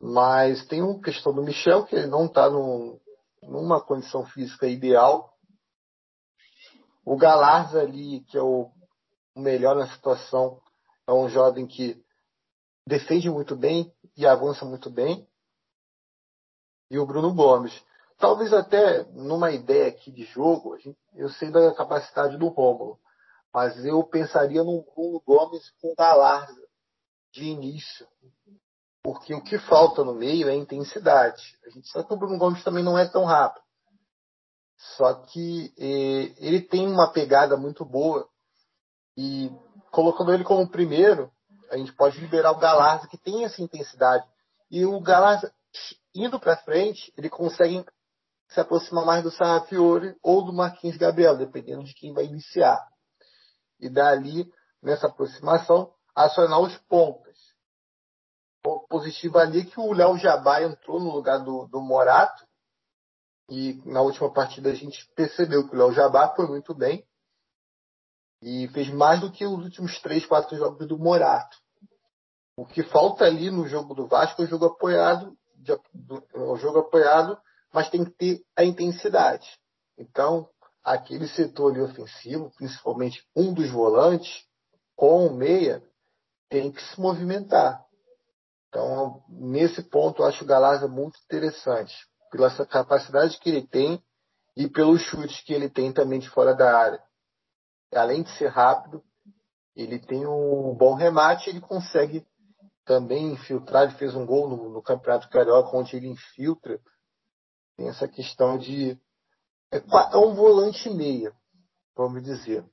[0.00, 5.34] Mas tem uma questão do Michel, que ele não está numa condição física ideal.
[7.04, 8.70] O Galarza ali, que é o
[9.36, 10.60] melhor na situação,
[11.06, 12.00] é um jovem que
[12.86, 15.28] defende muito bem e avança muito bem.
[16.90, 17.72] E o Bruno Gomes.
[18.18, 20.76] Talvez até numa ideia aqui de jogo,
[21.14, 22.98] eu sei da capacidade do Rômulo,
[23.54, 26.60] mas eu pensaria no Bruno Gomes com Galarza
[27.32, 28.06] de início,
[29.02, 31.56] porque o que falta no meio é intensidade.
[31.64, 33.62] A gente sabe que o Bruno Gomes também não é tão rápido.
[34.96, 38.28] Só que eh, ele tem uma pegada muito boa.
[39.16, 39.50] E
[39.90, 41.32] colocando ele como primeiro,
[41.70, 44.26] a gente pode liberar o Galarza, que tem essa intensidade.
[44.70, 45.52] E o Galarza,
[46.14, 47.84] indo para frente, ele consegue
[48.48, 52.82] se aproximar mais do Sarrafiore ou do Marquinhos Gabriel, dependendo de quem vai iniciar.
[53.78, 54.50] E dali,
[54.82, 57.28] nessa aproximação, acionar os pontos
[58.68, 62.46] ponto positivo ali é que o Léo Jabá entrou no lugar do, do Morato.
[63.50, 67.02] E na última partida a gente percebeu que o Léo Jabá foi muito bem.
[68.42, 71.56] E fez mais do que os últimos três, quatro jogos do Morato.
[72.56, 75.36] O que falta ali no jogo do Vasco é o jogo apoiado,
[76.34, 77.40] o jogo apoiado,
[77.72, 79.48] mas tem que ter a intensidade.
[79.96, 80.48] Então,
[80.82, 84.44] aquele setor ofensivo, principalmente um dos volantes,
[84.96, 85.82] com o meia,
[86.48, 87.84] tem que se movimentar.
[88.68, 91.94] Então, nesse ponto, eu acho o Galazza muito interessante,
[92.30, 94.02] pela capacidade que ele tem
[94.56, 97.02] e pelos chutes que ele tem também de fora da área.
[97.94, 99.02] Além de ser rápido,
[99.74, 102.26] ele tem um bom remate, ele consegue
[102.84, 103.84] também infiltrar.
[103.84, 106.80] Ele fez um gol no, no Campeonato Carioca, onde ele infiltra.
[107.78, 108.98] Tem essa questão de.
[109.72, 111.32] É, é um volante meia,
[111.96, 112.68] vamos dizer.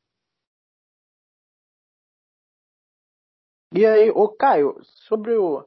[3.72, 4.76] E aí, o Caio,
[5.08, 5.64] sobre o,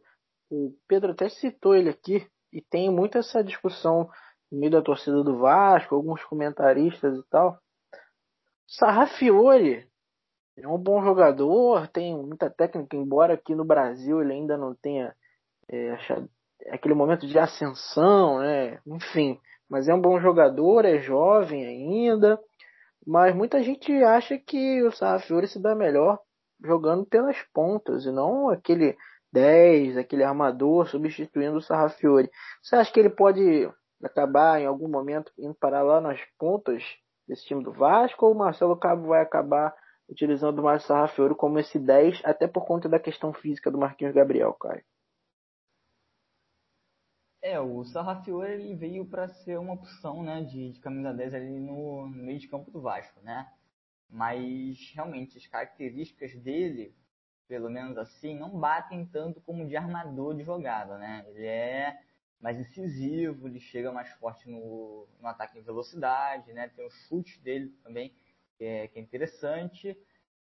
[0.51, 4.11] o Pedro até citou ele aqui, e tem muito essa discussão
[4.51, 7.61] no meio da torcida do Vasco, alguns comentaristas e tal.
[8.67, 9.89] Sarrafiore
[10.57, 15.15] é um bom jogador, tem muita técnica, embora aqui no Brasil ele ainda não tenha
[15.69, 16.29] é, achado,
[16.71, 18.79] aquele momento de ascensão, né?
[18.87, 22.39] Enfim, mas é um bom jogador, é jovem ainda,
[23.07, 26.19] mas muita gente acha que o Sarrafiore se dá melhor
[26.63, 28.97] jogando pelas pontas e não aquele
[29.33, 32.31] 10, aquele armador substituindo o Sarrafiore.
[32.63, 33.71] Você acha que ele pode
[34.03, 36.83] acabar em algum momento indo parar lá nas pontas
[37.27, 39.75] desse time do Vasco ou o Marcelo Cabo vai acabar
[40.09, 40.95] utilizando o Márcio
[41.37, 44.83] como esse 10, até por conta da questão física do Marquinhos Gabriel, Caio?
[47.41, 51.61] É, o Sarrafiore ele veio para ser uma opção né, de, de camisa 10 ali
[51.61, 53.51] no, no meio de campo do Vasco, né?
[54.11, 56.95] Mas realmente as características dele
[57.49, 61.25] pelo menos assim, não batem tanto como de armador de jogada, né?
[61.29, 61.99] Ele é
[62.39, 66.69] mais incisivo, ele chega mais forte no, no ataque em velocidade, né?
[66.69, 68.15] Tem o chute dele também,
[68.59, 69.99] que é, que é interessante.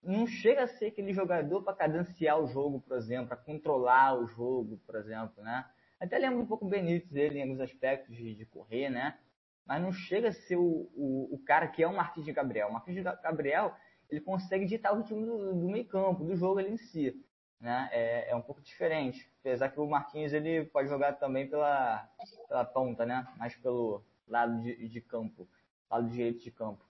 [0.01, 4.25] Não chega a ser aquele jogador para cadenciar o jogo, por exemplo, para controlar o
[4.25, 5.69] jogo, por exemplo, né?
[5.99, 9.17] Até lembro um pouco o Benítez dele em alguns aspectos de, de correr, né?
[9.65, 12.69] Mas não chega a ser o, o, o cara que é o Marquinhos de Gabriel.
[12.69, 13.75] O Marquinhos de Gabriel,
[14.09, 17.23] ele consegue ditar o ritmo do, do meio campo, do jogo ele em si.
[17.59, 17.89] Né?
[17.91, 19.29] É, é, um pouco diferente.
[19.41, 22.09] Apesar que o Marquinhos ele pode jogar também pela,
[22.47, 23.27] pela ponta, né?
[23.37, 25.47] mais pelo lado de, de campo,
[25.89, 26.83] lado direito de campo.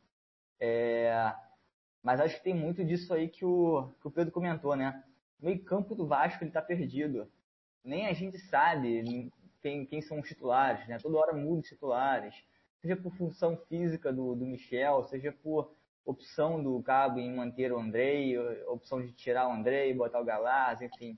[0.59, 1.33] É,
[2.03, 5.03] mas acho que tem muito disso aí que o, que o Pedro comentou, né?
[5.41, 7.29] O meio campo do Vasco ele está perdido.
[7.83, 10.97] Nem a gente sabe quem, quem são os titulares, né?
[10.99, 12.35] Toda hora muda os titulares.
[12.81, 15.73] Seja por função física do, do Michel, seja por
[16.05, 18.37] opção do Cabo em manter o Andrei,
[18.67, 21.17] opção de tirar o Andrei, botar o Galaz, enfim.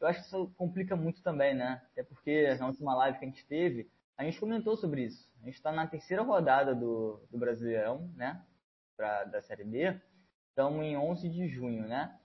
[0.00, 1.82] Eu acho que isso complica muito também, né?
[1.92, 5.30] Até porque na última live que a gente teve, a gente comentou sobre isso.
[5.42, 8.42] A gente está na terceira rodada do, do Brasileirão, né?
[8.96, 9.98] Pra, da Série B.
[10.48, 12.18] Estamos em 11 de junho, né?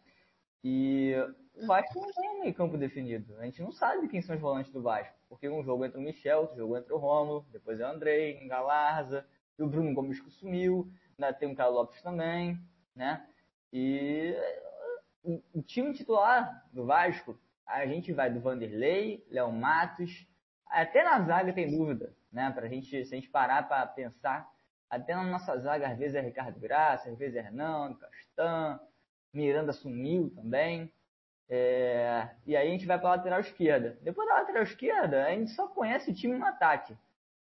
[0.64, 1.14] E
[1.54, 3.36] o Vasco não tem um meio campo definido.
[3.38, 5.14] A gente não sabe quem são os volantes do Vasco.
[5.30, 8.44] Porque um jogo entra o Michel, outro jogo entra o Romulo, depois é o Andrei,
[8.44, 9.26] o Galarza,
[9.58, 12.60] e o Bruno Gomes que sumiu né, tem o Carlos Lopes também,
[12.96, 13.26] né?
[13.72, 14.36] E
[15.24, 20.28] o time titular do Vasco, a gente vai do Vanderlei, Léo Matos,
[20.66, 22.52] até na zaga tem dúvida, né?
[22.52, 24.50] Pra gente, se a gente parar para pensar,
[24.90, 28.80] até na nossa zaga às vezes é Ricardo Graça, às vezes é Hernando, Castan,
[29.32, 30.92] Miranda sumiu também.
[31.54, 34.00] É, e aí a gente vai para a lateral esquerda.
[34.02, 36.98] Depois da lateral esquerda, a gente só conhece o time no ataque.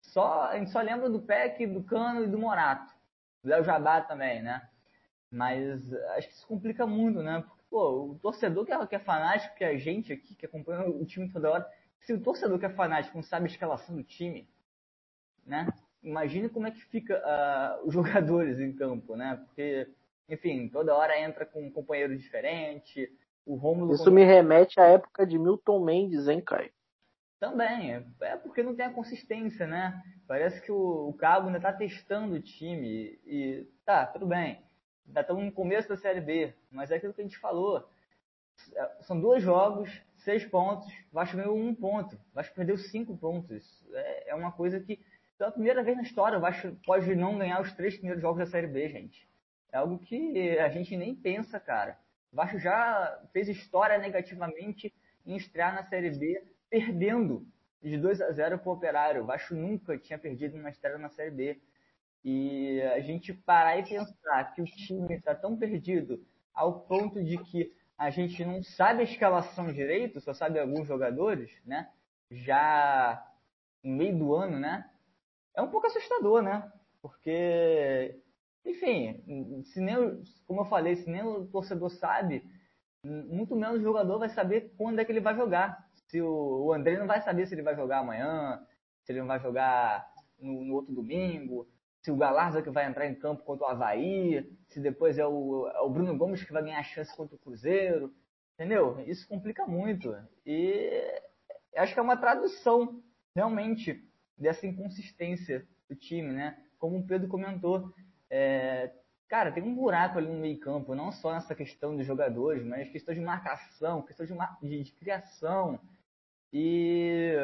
[0.00, 2.92] Só, a gente só lembra do Peck, do Cano e do Morato.
[3.44, 4.68] Léo Jabá também, né?
[5.30, 7.44] Mas acho que isso complica muito, né?
[7.46, 10.46] Porque, pô, o torcedor que é, que é fanático, que é a gente aqui, que
[10.46, 13.94] acompanha o time toda hora, se o torcedor que é fanático não sabe a escalação
[13.94, 14.48] do time,
[15.46, 15.68] né?
[16.02, 19.36] Imagine como é que fica uh, os jogadores em campo, né?
[19.46, 19.88] Porque,
[20.28, 23.08] enfim, toda hora entra com um companheiro diferente.
[23.44, 23.92] O Romulo.
[23.94, 26.70] Isso me remete à época de Milton Mendes, hein, Caio?
[27.40, 30.00] Também, é, é porque não tem a consistência, né?
[30.28, 34.62] Parece que o, o Cabo ainda está testando o time e tá, tudo bem.
[35.06, 37.84] Ainda estamos no começo da Série B, mas é aquilo que a gente falou.
[38.74, 43.84] É, são dois jogos, seis pontos, Vasco ganhou um ponto, Vasco perdeu cinco pontos.
[43.92, 45.00] É, é uma coisa que,
[45.36, 48.46] pela primeira vez na história, o Vasco pode não ganhar os três primeiros jogos da
[48.46, 49.28] Série B, gente.
[49.72, 51.98] É algo que a gente nem pensa, cara.
[52.32, 54.92] O Vasco já fez história negativamente
[55.26, 57.46] em estrear na Série B perdendo
[57.82, 59.22] de 2 a 0 para o Operário.
[59.22, 61.60] O Vasco nunca tinha perdido uma estreia na Série B.
[62.24, 67.36] E a gente parar e pensar que o time está tão perdido ao ponto de
[67.36, 71.90] que a gente não sabe a escalação direito, só sabe alguns jogadores, né?
[72.30, 73.24] Já
[73.82, 74.88] no meio do ano, né?
[75.54, 76.72] É um pouco assustador, né?
[77.02, 78.16] Porque,
[78.64, 82.44] enfim, se nem, como eu falei, se nem o torcedor sabe,
[83.04, 86.72] muito menos o jogador vai saber quando é que ele vai jogar se o, o
[86.74, 88.62] André não vai saber se ele vai jogar amanhã,
[89.02, 90.06] se ele não vai jogar
[90.38, 91.66] no, no outro domingo,
[92.02, 95.68] se o Galarza que vai entrar em campo contra o Havaí, se depois é o,
[95.68, 98.12] é o Bruno Gomes que vai ganhar chance contra o Cruzeiro.
[98.54, 99.00] Entendeu?
[99.06, 100.14] Isso complica muito.
[100.44, 100.90] E
[101.76, 103.02] acho que é uma tradução,
[103.34, 106.62] realmente, dessa inconsistência do time, né?
[106.78, 107.90] Como o Pedro comentou,
[108.34, 108.90] é,
[109.28, 113.14] cara, tem um buraco ali no meio-campo, não só nessa questão dos jogadores, mas questão
[113.14, 114.34] de marcação, questão de,
[114.66, 115.78] de, de criação.
[116.50, 117.34] E,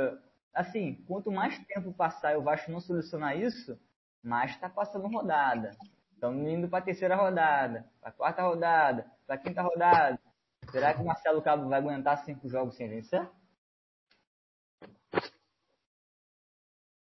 [0.55, 3.79] assim, quanto mais tempo passar e o Vasco não solucionar isso,
[4.23, 5.77] mais está passando rodada.
[6.15, 10.19] Estamos indo para a terceira rodada, para a quarta rodada, para a quinta rodada.
[10.71, 13.29] Será que o Marcelo Cabo vai aguentar cinco jogos sem vencer?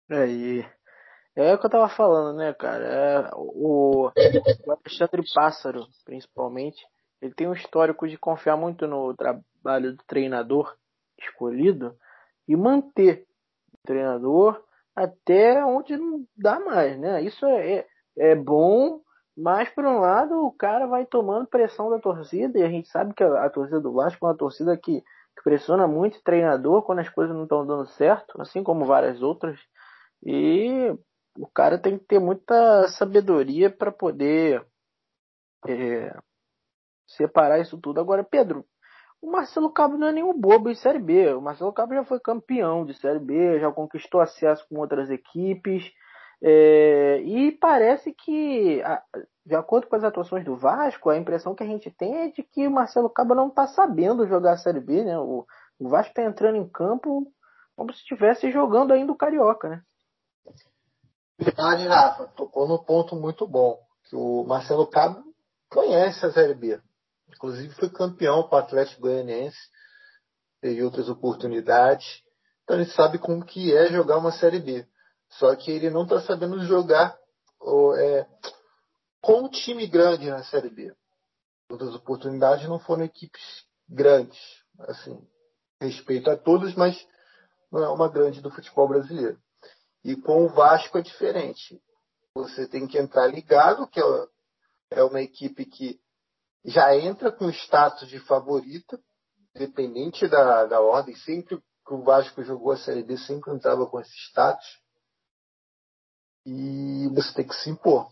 [0.09, 0.65] É, e
[1.43, 2.85] é o que eu tava falando, né, cara?
[2.85, 6.85] É, o, o Alexandre Pássaro, principalmente,
[7.21, 10.75] ele tem um histórico de confiar muito no trabalho do treinador
[11.19, 11.95] escolhido
[12.47, 13.25] e manter
[13.73, 14.63] o treinador
[14.95, 17.21] até onde não dá mais, né?
[17.21, 19.01] Isso é, é, é bom,
[19.37, 23.13] mas por um lado o cara vai tomando pressão da torcida e a gente sabe
[23.13, 26.83] que a, a torcida do Vasco é uma torcida que, que pressiona muito o treinador
[26.83, 29.59] quando as coisas não estão dando certo, assim como várias outras.
[30.23, 30.93] E
[31.37, 34.65] o cara tem que ter muita sabedoria para poder
[35.67, 36.15] é,
[37.07, 37.99] separar isso tudo.
[37.99, 38.65] Agora, Pedro,
[39.21, 41.33] o Marcelo Cabo não é nenhum bobo em Série B.
[41.33, 45.91] O Marcelo Cabo já foi campeão de Série B, já conquistou acesso com outras equipes.
[46.41, 48.81] É, e parece que,
[49.45, 52.43] de acordo com as atuações do Vasco, a impressão que a gente tem é de
[52.43, 55.03] que o Marcelo Cabo não está sabendo jogar a Série B.
[55.03, 55.17] Né?
[55.19, 55.45] O,
[55.77, 57.29] o Vasco está entrando em campo
[57.75, 59.69] como se estivesse jogando ainda o Carioca.
[59.69, 59.81] Né?
[61.39, 62.27] Verdade, Rafa.
[62.35, 63.79] Tocou num ponto muito bom.
[64.03, 65.23] Que o Marcelo Cabo
[65.69, 66.81] conhece a Série B.
[67.29, 69.57] Inclusive foi campeão para o Atlético Goianiense,
[70.59, 72.21] teve outras oportunidades.
[72.63, 74.85] Então ele sabe como que é jogar uma Série B.
[75.29, 77.17] Só que ele não está sabendo jogar
[77.59, 78.27] ou, é,
[79.21, 80.93] com um time grande na Série B.
[81.69, 83.41] Outras oportunidades não foram equipes
[83.87, 84.39] grandes.
[84.79, 85.17] Assim,
[85.79, 87.07] respeito a todos, mas
[87.71, 89.39] não é uma grande do futebol brasileiro.
[90.03, 91.81] E com o Vasco é diferente.
[92.33, 94.27] Você tem que entrar ligado, que é,
[94.91, 95.99] é uma equipe que
[96.63, 98.99] já entra com status de favorita,
[99.55, 101.15] independente da, da ordem.
[101.15, 104.79] Sempre que o Vasco jogou a Série B, sempre entrava com esse status.
[106.45, 108.11] E você tem que se impor.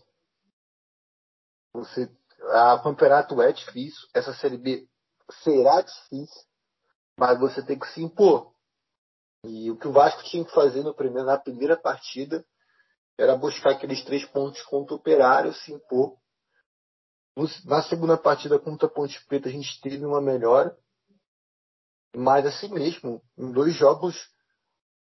[1.72, 2.10] Você,
[2.50, 4.88] a campeonato é difícil, essa Série B
[5.42, 6.42] será difícil,
[7.18, 8.52] mas você tem que se impor.
[9.44, 12.44] E o que o Vasco tinha que fazer primeiro, na primeira partida
[13.16, 16.16] era buscar aqueles três pontos contra o Operário, se impor
[17.64, 20.76] na segunda partida contra a Ponte Preta a gente teve uma melhora,
[22.16, 24.16] mas assim mesmo, em dois jogos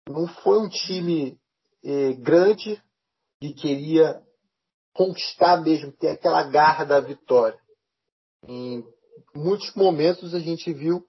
[0.07, 1.39] não foi um time
[1.83, 2.81] eh, grande
[3.39, 4.21] que queria
[4.93, 7.59] conquistar mesmo, ter aquela garra da vitória.
[8.47, 8.83] Em
[9.35, 11.05] muitos momentos a gente viu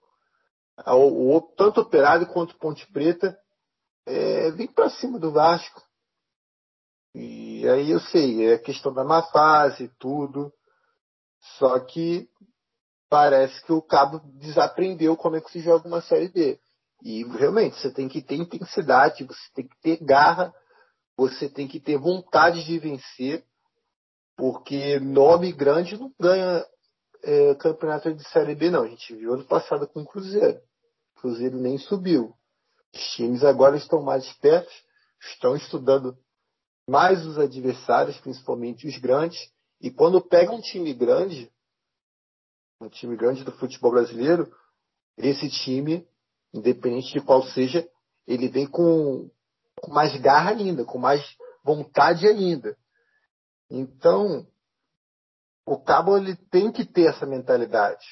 [0.87, 3.37] o, o tanto Operário quanto Ponte Preta
[4.07, 5.83] é, vir para cima do Vasco.
[7.15, 10.53] E aí eu sei, é questão da má fase, tudo.
[11.59, 12.29] Só que
[13.09, 16.59] parece que o Cabo desaprendeu como é que se joga uma Série B.
[17.03, 20.53] E realmente, você tem que ter intensidade, você tem que ter garra,
[21.17, 23.45] você tem que ter vontade de vencer,
[24.37, 26.65] porque nome grande não ganha
[27.25, 28.83] é, campeonato de Série B, não.
[28.83, 30.61] A gente viu ano passado com o Cruzeiro.
[31.17, 32.35] O Cruzeiro nem subiu.
[32.95, 34.73] Os times agora estão mais espertos,
[35.21, 36.17] estão estudando
[36.89, 41.51] mais os adversários, principalmente os grandes, e quando pega um time grande,
[42.81, 44.53] um time grande do futebol brasileiro,
[45.17, 46.07] esse time,
[46.53, 47.89] independente de qual seja,
[48.27, 49.31] ele vem com,
[49.81, 51.23] com mais garra ainda, com mais
[51.65, 52.77] vontade ainda.
[53.71, 54.47] Então,
[55.67, 58.05] o Cabo ele tem que ter essa mentalidade.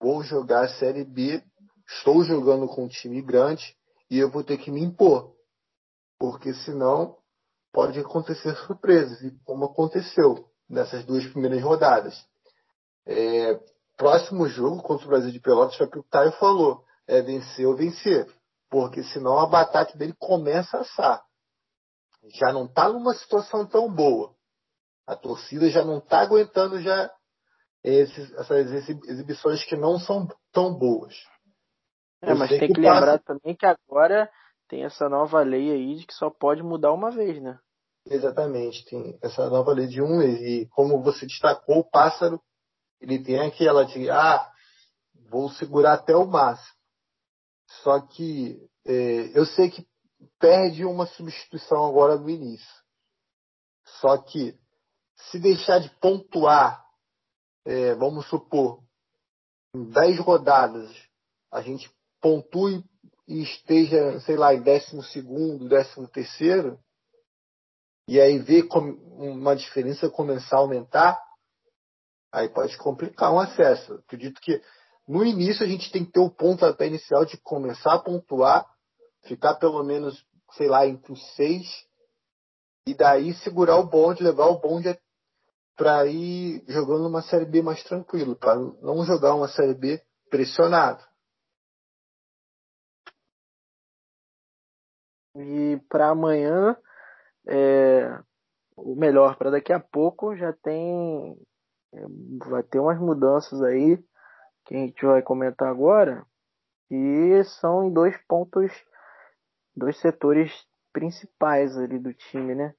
[0.00, 1.42] Vou jogar a Série B,
[1.88, 3.76] estou jogando com um time grande
[4.10, 5.34] e eu vou ter que me impor.
[6.18, 7.16] Porque senão
[7.72, 12.14] pode acontecer surpresas, e como aconteceu nessas duas primeiras rodadas.
[13.06, 13.60] É,
[13.96, 17.66] próximo jogo contra o Brasil de Pelotas foi o que o Caio falou: é vencer
[17.66, 18.32] ou vencer.
[18.70, 21.24] Porque senão a batata dele começa a assar.
[22.28, 24.34] Já não está numa situação tão boa.
[25.06, 27.10] A torcida já não está aguentando já
[27.82, 28.72] esses, essas
[29.06, 31.14] exibições que não são tão boas.
[32.22, 33.24] É, mas tem que, que lembrar passa...
[33.24, 34.30] também que agora
[34.68, 37.58] tem essa nova lei aí de que só pode mudar uma vez, né?
[38.06, 40.40] Exatamente, tem essa nova lei de um mês.
[40.40, 42.40] E como você destacou, o pássaro,
[43.00, 44.50] ele tem aquela de, ah,
[45.30, 46.74] vou segurar até o máximo.
[47.82, 49.86] Só que é, eu sei que
[50.38, 52.82] perde uma substituição agora no início.
[54.00, 54.54] Só que
[55.30, 56.84] se deixar de pontuar,
[57.64, 58.82] é, vamos supor,
[59.74, 60.90] em 10 rodadas,
[61.50, 62.84] a gente pontue
[63.26, 66.78] e esteja, sei lá, em décimo segundo, décimo terceiro,
[68.06, 71.20] e aí ver uma diferença começar a aumentar,
[72.30, 73.94] aí pode complicar um acesso.
[73.94, 74.62] acredito que
[75.08, 78.66] no início a gente tem que ter o pontapé inicial de começar a pontuar,
[79.22, 81.66] ficar pelo menos, sei lá, entre os seis,
[82.86, 84.88] e daí segurar o bonde, levar o bonde
[85.76, 90.00] para ir jogando uma Série B mais tranquilo, para não jogar uma Série B
[90.30, 91.02] pressionado.
[95.36, 96.76] E para amanhã
[97.46, 98.20] é,
[98.76, 101.36] o melhor para daqui a pouco já tem
[101.92, 102.04] é,
[102.48, 103.98] vai ter umas mudanças aí
[104.64, 106.24] que a gente vai comentar agora
[106.90, 108.72] e são em dois pontos
[109.76, 110.52] dois setores
[110.92, 112.74] principais ali do time né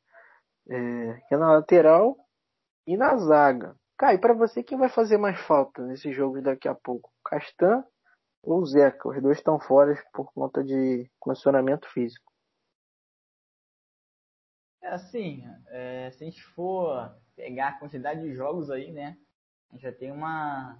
[0.70, 2.18] é, que é na lateral
[2.88, 6.76] e na zaga Caio, para você quem vai fazer mais falta nesse jogo daqui a
[6.76, 7.84] pouco Castan
[8.44, 12.36] ou Zeca os dois estão fora por conta de condicionamento físico
[14.86, 19.18] é assim, é, se a gente for pegar a quantidade de jogos aí, né?
[19.70, 20.80] A gente já tem uma,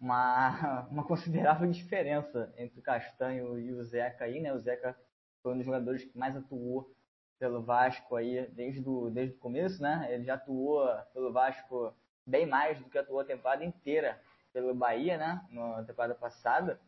[0.00, 4.52] uma, uma considerável diferença entre o Castanho e o Zeca aí, né?
[4.52, 4.98] O Zeca
[5.42, 6.93] foi um dos jogadores que mais atuou
[7.38, 10.08] pelo Vasco aí desde, do, desde o começo, né?
[10.10, 11.94] Ele já atuou pelo Vasco
[12.26, 14.20] bem mais do que atuou a temporada inteira
[14.52, 15.44] pelo Bahia, né?
[15.50, 16.80] Na temporada passada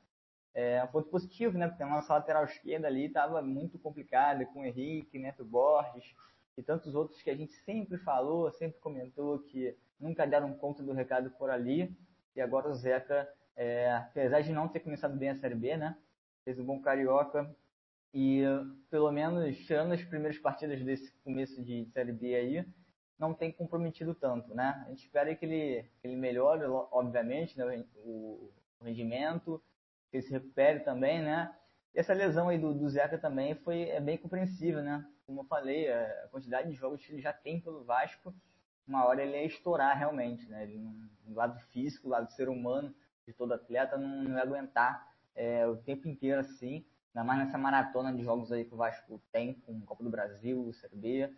[0.55, 1.69] é um ponto positivo, né?
[1.69, 6.15] Porque a nossa lateral esquerda ali estava muito complicada com o Henrique, Neto Borges
[6.57, 10.93] e tantos outros que a gente sempre falou, sempre comentou que nunca deram conta do
[10.93, 11.95] recado por ali.
[12.35, 15.97] E agora o Zeca, é, apesar de não ter começado bem a Série B, né?
[16.45, 17.55] Fez um bom carioca
[18.19, 18.43] e
[18.89, 22.67] pelo menos tirando as primeiras partidas desse começo de Série B aí,
[23.19, 24.83] não tem comprometido tanto, né?
[24.87, 28.51] A gente espera que ele, que ele melhore, obviamente, né, o,
[28.81, 29.63] o rendimento,
[30.11, 31.55] que ele se recupere também, né?
[31.95, 35.07] E essa lesão aí do, do Zeca também foi é bem compreensível, né?
[35.27, 38.35] Como eu falei, a quantidade de jogos que ele já tem pelo Vasco,
[38.89, 40.63] uma hora ele ia estourar realmente, né?
[40.63, 40.79] Ele,
[41.27, 42.95] no lado físico, no lado ser humano
[43.27, 46.83] de todo atleta, não, não ia aguentar é, o tempo inteiro assim,
[47.17, 50.73] ainda mais nessa maratona de jogos aí que o Vasco tem, com Copa do Brasil,
[50.75, 51.33] Série B.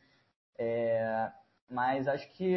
[0.58, 1.30] É,
[1.70, 2.56] mas acho que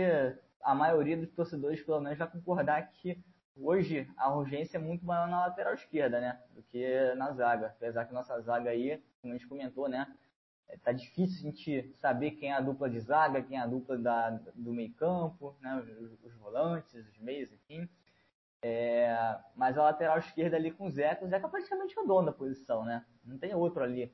[0.61, 3.23] a maioria dos torcedores, pelo menos, vai concordar que
[3.55, 6.41] Hoje a urgência é muito maior na lateral esquerda, né?
[6.55, 7.67] Do que na zaga.
[7.67, 10.07] Apesar que nossa zaga aí, como a gente comentou, né?
[10.67, 13.67] É, tá difícil a gente saber quem é a dupla de zaga, quem é a
[13.67, 15.75] dupla da, do meio campo, né?
[15.75, 17.87] Os, os volantes, os meios, enfim.
[18.63, 22.31] É, mas a lateral esquerda ali com o Zeca, o Zeca praticamente é dono da
[22.31, 23.05] posição, né?
[23.23, 24.13] Não tem outro ali.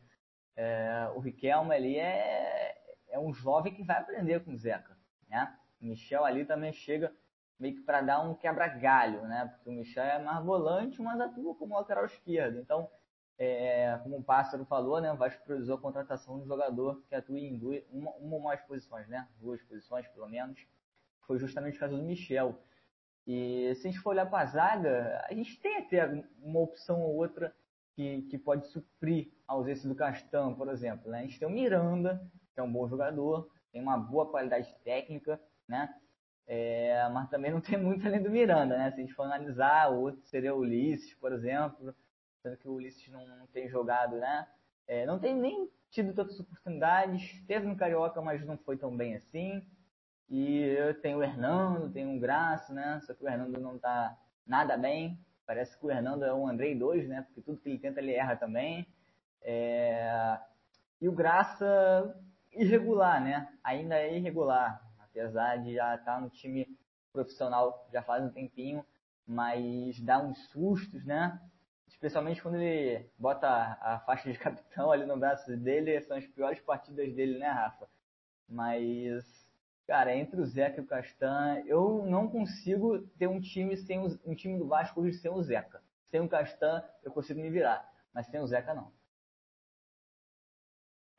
[0.56, 2.76] É, o Riquelme ali é,
[3.10, 5.56] é um jovem que vai aprender com o Zeca, né?
[5.82, 7.14] O Michel ali também chega
[7.60, 9.52] meio que para dar um quebra-galho, né?
[9.54, 12.60] Porque o Michel é mais volante, mas atua como lateral esquerdo.
[12.60, 12.89] Então,
[13.38, 15.12] é, como o Pássaro falou, né?
[15.12, 18.41] O Vasco priorizou a contratação de um jogador que atua em duas, uma, uma ou
[18.41, 19.28] mais posições, né?
[19.39, 20.66] Duas posições, pelo menos.
[21.22, 22.60] Foi justamente o caso do Michel.
[23.28, 27.01] E se a gente for olhar para a zaga, a gente tem até uma opção
[27.01, 27.53] ou outra
[27.93, 31.11] que, que pode suprir a ausência do Castan, por exemplo.
[31.11, 31.19] Né?
[31.19, 35.39] A gente tem o Miranda, que é um bom jogador, tem uma boa qualidade técnica,
[35.67, 35.93] né?
[36.47, 38.91] É, mas também não tem muito além do Miranda, né?
[38.91, 41.93] Se a gente for analisar, o outro seria o Ulisses, por exemplo,
[42.41, 44.47] sendo que o Ulisses não, não tem jogado, né?
[44.88, 49.15] É, não tem nem tido tantas oportunidades, teve no Carioca, mas não foi tão bem
[49.15, 49.67] assim.
[50.30, 52.99] E eu tenho o Hernando, tenho o Graça, né?
[53.03, 55.19] Só que o Hernando não tá nada bem.
[55.45, 57.21] Parece que o Hernando é um Andrei 2, né?
[57.21, 58.86] Porque tudo que ele tenta ele erra também.
[59.41, 60.38] É...
[60.99, 62.15] E o Graça
[62.51, 63.47] irregular, né?
[63.63, 66.67] Ainda é irregular apesar de já estar no time
[67.11, 68.86] profissional já faz um tempinho,
[69.25, 71.41] mas dá uns sustos, né?
[71.88, 73.47] Especialmente quando ele bota
[73.82, 77.89] a faixa de capitão ali no braço dele, são as piores partidas dele, né, Rafa?
[78.47, 79.47] Mas,
[79.88, 84.08] cara, entre o Zeca e o Castan, eu não consigo ter um time sem o,
[84.26, 85.82] um time do Vasco hoje sem o Zeca.
[86.12, 88.92] Sem o Castan, eu consigo me virar, mas sem o Zeca, não.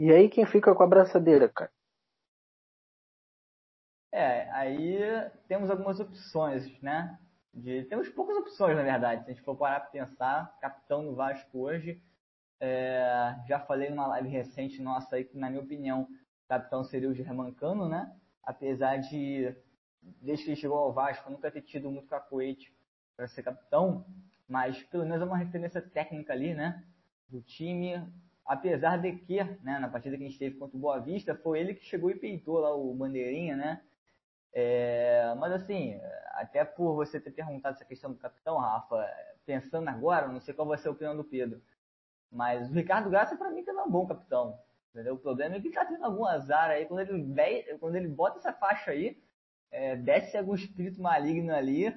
[0.00, 1.72] E aí quem fica com a braçadeira, cara?
[4.12, 4.98] É, aí
[5.48, 7.18] temos algumas opções, né?
[7.52, 10.56] De, temos poucas opções, na verdade, se a gente for parar para pensar.
[10.60, 12.00] Capitão do Vasco hoje,
[12.60, 16.08] é, já falei numa live recente nossa aí que, na minha opinião,
[16.48, 18.14] capitão seria o Germancano, né?
[18.48, 19.54] Apesar de,
[20.22, 22.74] desde que ele chegou ao Vasco, nunca ter tido muito cacoete
[23.14, 24.06] para ser capitão,
[24.48, 26.82] mas pelo menos é uma referência técnica ali, né?
[27.28, 28.02] Do time,
[28.46, 31.60] apesar de que, né, na partida que a gente teve contra o Boa Vista, foi
[31.60, 33.82] ele que chegou e peitou lá o Bandeirinha, né?
[34.54, 36.00] É, mas assim,
[36.32, 39.06] até por você ter perguntado essa questão do capitão, Rafa,
[39.44, 41.60] pensando agora, não sei qual vai ser a opinião do Pedro,
[42.32, 44.58] mas o Ricardo Graça para mim também é um bom capitão.
[44.98, 45.14] Entendeu?
[45.14, 48.52] O problema é que tá tendo algum azar aí, quando ele, quando ele bota essa
[48.52, 49.16] faixa aí,
[49.70, 51.94] é, desce algum espírito maligno ali,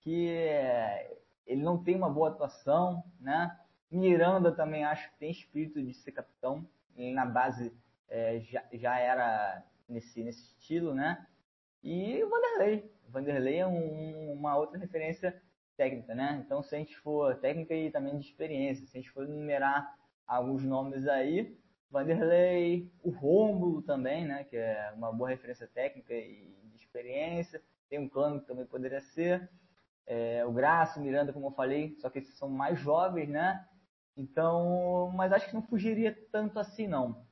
[0.00, 1.14] que é,
[1.46, 3.54] ele não tem uma boa atuação, né?
[3.90, 7.70] Miranda também acho que tem espírito de ser capitão, ele na base
[8.08, 11.26] é, já, já era nesse, nesse estilo, né?
[11.82, 12.90] E o Vanderlei.
[13.06, 15.38] O Vanderlei é um, uma outra referência
[15.76, 16.42] técnica, né?
[16.46, 19.94] Então, se a gente for técnica e também de experiência, se a gente for numerar
[20.26, 21.54] alguns nomes aí,
[21.90, 27.62] Vanderlei, o Rômulo também, né, que é uma boa referência técnica e de experiência.
[27.88, 29.48] Tem um Cano que também poderia ser.
[30.06, 33.66] É, o Graça, o Miranda, como eu falei, só que esses são mais jovens, né?
[34.16, 37.26] Então, mas acho que não fugiria tanto assim, não.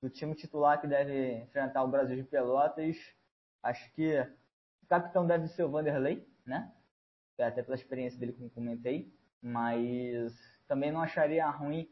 [0.00, 2.96] Do time titular que deve enfrentar o Brasil de Pelotas,
[3.62, 4.20] acho que
[4.82, 6.72] o capitão deve ser o Vanderlei, né?
[7.38, 9.12] Até pela experiência dele, como comentei.
[9.42, 10.34] Mas
[10.66, 11.88] também não acharia ruim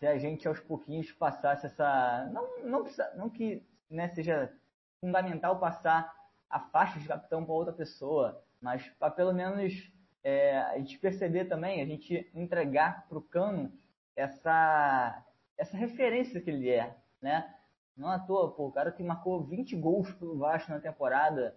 [0.00, 2.28] se a gente aos pouquinhos passasse essa.
[2.32, 4.50] Não, não, precisa, não que né, seja
[4.98, 6.10] fundamental passar
[6.48, 9.92] a faixa de capitão para outra pessoa, mas para pelo menos
[10.24, 13.70] é, a gente perceber também, a gente entregar para o Cano
[14.16, 15.22] essa,
[15.58, 17.54] essa referência que ele é, né?
[17.94, 21.54] Não à toa, pô, o cara que marcou 20 gols pelo Vasco na temporada,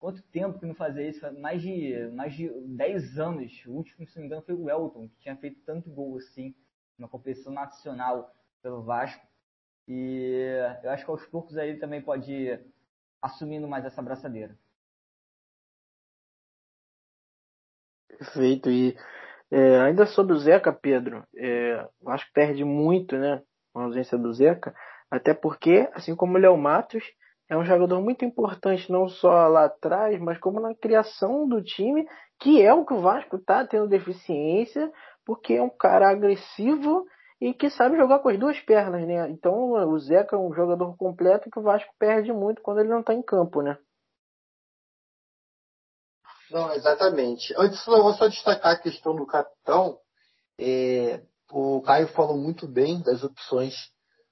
[0.00, 1.40] quanto tempo que não fazia isso?
[1.40, 3.64] Mais de, mais de 10 anos.
[3.64, 6.52] O último, se não me engano, foi o Elton, que tinha feito tanto gol assim
[6.98, 8.32] na competição nacional
[8.62, 9.26] pelo Vasco.
[9.88, 12.66] E eu acho que aos poucos aí ele também pode ir
[13.22, 14.56] assumindo mais essa braçadeira.
[18.08, 18.70] Perfeito.
[18.70, 18.96] E
[19.50, 23.42] é, ainda sobre o Zeca, Pedro, é, eu acho que perde muito, né,
[23.74, 24.74] a ausência do Zeca,
[25.10, 27.04] até porque, assim como o Léo Matos,
[27.48, 32.08] é um jogador muito importante, não só lá atrás, mas como na criação do time,
[32.40, 34.90] que é o que o Vasco está tendo deficiência,
[35.26, 37.04] porque é um cara agressivo
[37.40, 39.28] e que sabe jogar com as duas pernas, né?
[39.28, 43.00] Então o Zeca é um jogador completo que o Vasco perde muito quando ele não
[43.00, 43.76] está em campo, né?
[46.50, 47.52] Não, exatamente.
[47.58, 49.98] Antes, eu vou só destacar a questão do capitão.
[50.58, 51.20] É,
[51.50, 53.74] o Caio falou muito bem das opções,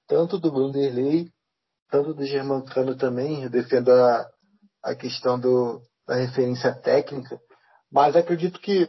[0.07, 1.29] tanto do Vanderlei,
[1.89, 3.43] tanto do Germancano também.
[3.43, 4.25] Eu defendo a,
[4.81, 7.37] a questão do, da referência técnica,
[7.91, 8.87] mas acredito que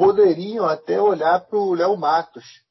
[0.00, 2.62] poderiam até olhar para o Léo Matos.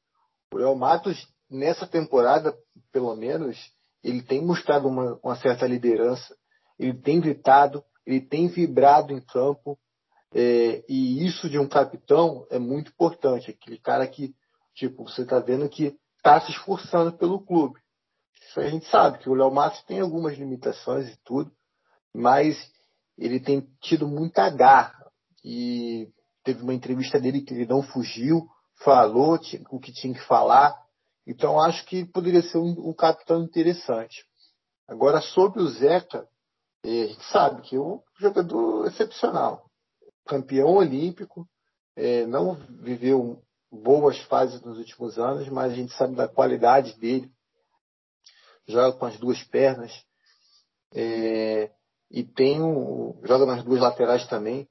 [0.52, 2.52] O Léo Matos, nessa temporada,
[2.90, 3.56] pelo menos,
[4.02, 6.36] ele tem mostrado uma, uma certa liderança,
[6.76, 9.78] ele tem gritado, ele tem vibrado em campo,
[10.34, 13.52] é, e isso de um capitão é muito importante.
[13.52, 14.34] Aquele cara que,
[14.74, 17.78] tipo, você está vendo que está se esforçando pelo clube.
[18.42, 21.52] Isso a gente sabe que o Léo Matos tem algumas limitações e tudo,
[22.12, 22.56] mas
[23.16, 24.98] ele tem tido muita garra.
[25.44, 26.08] E
[26.44, 28.48] teve uma entrevista dele que ele não fugiu,
[28.82, 29.38] falou
[29.70, 30.76] o que tinha que falar.
[31.26, 34.24] Então acho que poderia ser um, um capitão interessante.
[34.88, 36.26] Agora, sobre o Zeca,
[36.84, 39.70] é, a gente sabe que é um jogador excepcional
[40.30, 41.44] campeão olímpico,
[41.96, 47.30] é, não viveu boas fases nos últimos anos, mas a gente sabe da qualidade dele.
[48.68, 49.92] Joga com as duas pernas
[50.94, 51.72] é,
[52.10, 54.68] e tem um, joga nas duas laterais também.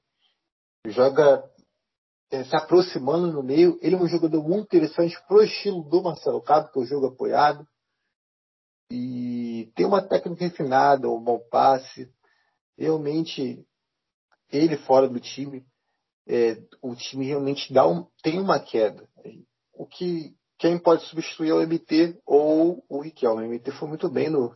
[0.86, 1.44] Joga
[2.30, 3.78] se aproximando no meio.
[3.82, 7.06] Ele é um jogador muito interessante pro estilo do Marcelo Cabo, que é o jogo
[7.06, 7.66] apoiado.
[8.90, 12.12] E tem uma técnica refinada, um bom passe.
[12.78, 13.64] Realmente
[14.50, 15.64] ele fora do time,
[16.26, 19.08] é, o time realmente dá um, tem uma queda.
[19.74, 23.46] O que quem pode substituir é o MT ou o Riquelme.
[23.46, 24.54] O MT foi muito bem no,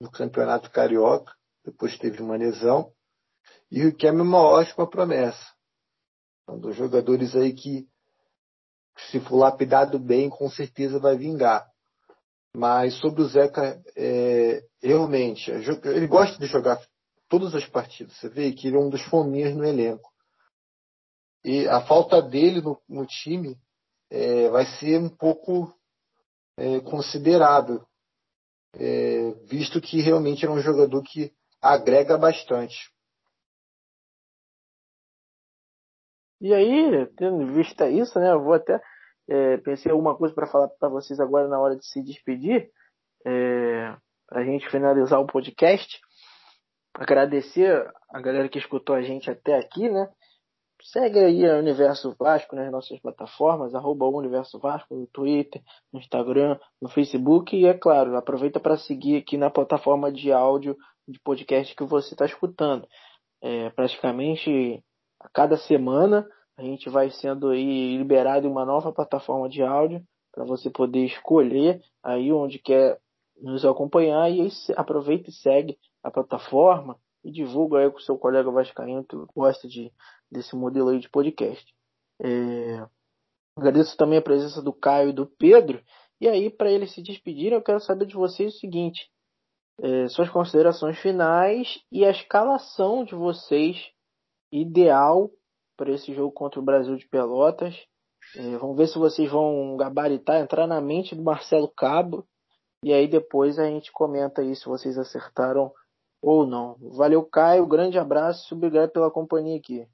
[0.00, 1.32] no campeonato carioca,
[1.64, 2.92] depois teve uma lesão.
[3.70, 5.59] E o Riquelme é uma ótima promessa.
[6.48, 7.88] Um dos jogadores aí que,
[9.10, 11.66] se for lapidado bem, com certeza vai vingar.
[12.54, 16.80] Mas sobre o Zeca, é, realmente, ele gosta de jogar
[17.28, 18.16] todas as partidas.
[18.16, 20.10] Você vê que ele é um dos fominhas no elenco.
[21.44, 23.56] E a falta dele no, no time
[24.10, 25.72] é, vai ser um pouco
[26.56, 27.86] é, considerável,
[28.74, 31.32] é, visto que realmente é um jogador que
[31.62, 32.90] agrega bastante.
[36.40, 38.80] E aí, tendo em vista isso, né, eu vou até
[39.28, 42.70] é, pensei alguma coisa para falar para vocês agora na hora de se despedir,
[43.26, 43.94] é,
[44.26, 46.00] para a gente finalizar o podcast
[46.94, 50.08] agradecer a galera que escutou a gente até aqui, né?
[50.82, 55.62] Segue aí a Universo Vasco nas nossas plataformas, arroba Universo Vasco no Twitter,
[55.92, 60.76] no Instagram, no Facebook e, é claro, aproveita para seguir aqui na plataforma de áudio
[61.06, 62.86] de podcast que você está escutando.
[63.42, 64.82] É, praticamente
[65.20, 70.02] a cada semana a gente vai sendo liberado uma nova plataforma de áudio
[70.32, 72.98] para você poder escolher aí onde quer
[73.40, 78.16] nos acompanhar e aí aproveita e segue a plataforma e divulga aí com o seu
[78.18, 79.92] colega vascaíno que gosta de,
[80.30, 81.64] desse modelo aí de podcast.
[82.22, 82.86] É,
[83.56, 85.82] agradeço também a presença do Caio e do Pedro.
[86.20, 89.10] E aí, para eles se despedirem, eu quero saber de vocês o seguinte:
[89.82, 93.76] é, suas considerações finais e a escalação de vocês
[94.52, 95.30] ideal
[95.76, 97.74] para esse jogo contra o Brasil de Pelotas.
[98.36, 102.26] É, vamos ver se vocês vão gabaritar, entrar na mente do Marcelo Cabo
[102.84, 105.72] E aí depois a gente comenta aí se vocês acertaram
[106.22, 106.76] ou não.
[106.96, 107.66] Valeu, Caio.
[107.66, 108.54] Grande abraço.
[108.54, 109.88] Obrigado pela companhia aqui.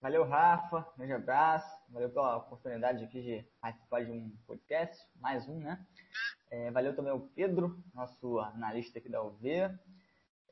[0.00, 0.86] Valeu, Rafa.
[0.96, 1.76] Grande abraço.
[1.88, 5.84] Valeu pela oportunidade aqui de participar de um podcast, mais um, né?
[6.50, 9.68] É, valeu também o Pedro, nosso analista aqui da UV.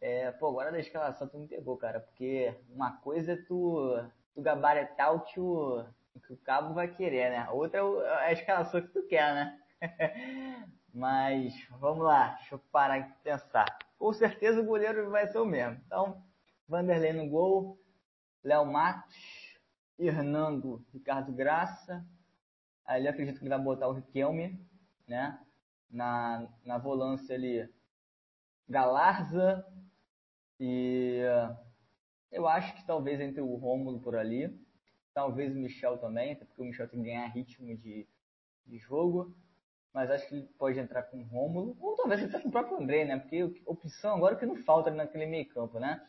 [0.01, 3.99] É, pô, agora da escalação tu me pegou, cara, porque uma coisa é tu,
[4.35, 5.85] tu gabaritar o que o,
[6.27, 7.49] que o cabo vai querer, né?
[7.51, 9.61] Outra é a escalação que tu quer, né?
[10.93, 13.67] Mas vamos lá, deixa eu parar aqui e pensar.
[13.99, 15.81] Com certeza o goleiro vai ser o mesmo.
[15.87, 16.23] Então,
[16.69, 17.79] Vanderlei no gol,
[18.43, 19.15] Léo Matos,
[19.99, 22.05] Hernando, Ricardo Graça.
[22.85, 24.61] Aí ele acredito que ele vai botar o Riquelme,
[25.07, 25.39] né?
[25.91, 27.69] Na, na volância ali,
[28.69, 29.65] Galarza
[30.59, 31.21] e
[32.33, 34.55] eu acho que talvez entre o Rômulo por ali,
[35.15, 38.07] talvez o Michel também, até porque o Michel tem que ganhar ritmo de,
[38.67, 39.35] de jogo,
[39.93, 42.79] mas acho que ele pode entrar com o Rômulo, ou talvez entrar com o próprio
[42.79, 43.19] André, né?
[43.19, 46.07] Porque opção agora que não falta naquele meio campo, né?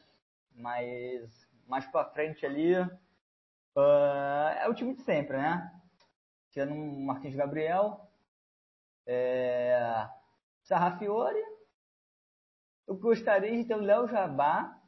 [0.53, 2.75] Mas mais para frente ali,
[3.77, 5.71] Uh, é o time de sempre, né?
[6.49, 8.09] Tirando o Marquinhos Gabriel,
[9.05, 10.09] é,
[10.63, 11.39] Sarrafiore.
[12.87, 14.81] Eu gostaria de ter o Léo Jabá,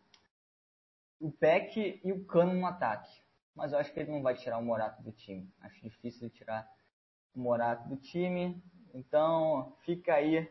[1.20, 3.12] o Peck e o Cano no ataque.
[3.54, 5.52] Mas eu acho que ele não vai tirar o Morato do time.
[5.60, 6.68] Acho difícil ele tirar
[7.36, 8.64] o Morato do time.
[8.94, 10.50] Então fica aí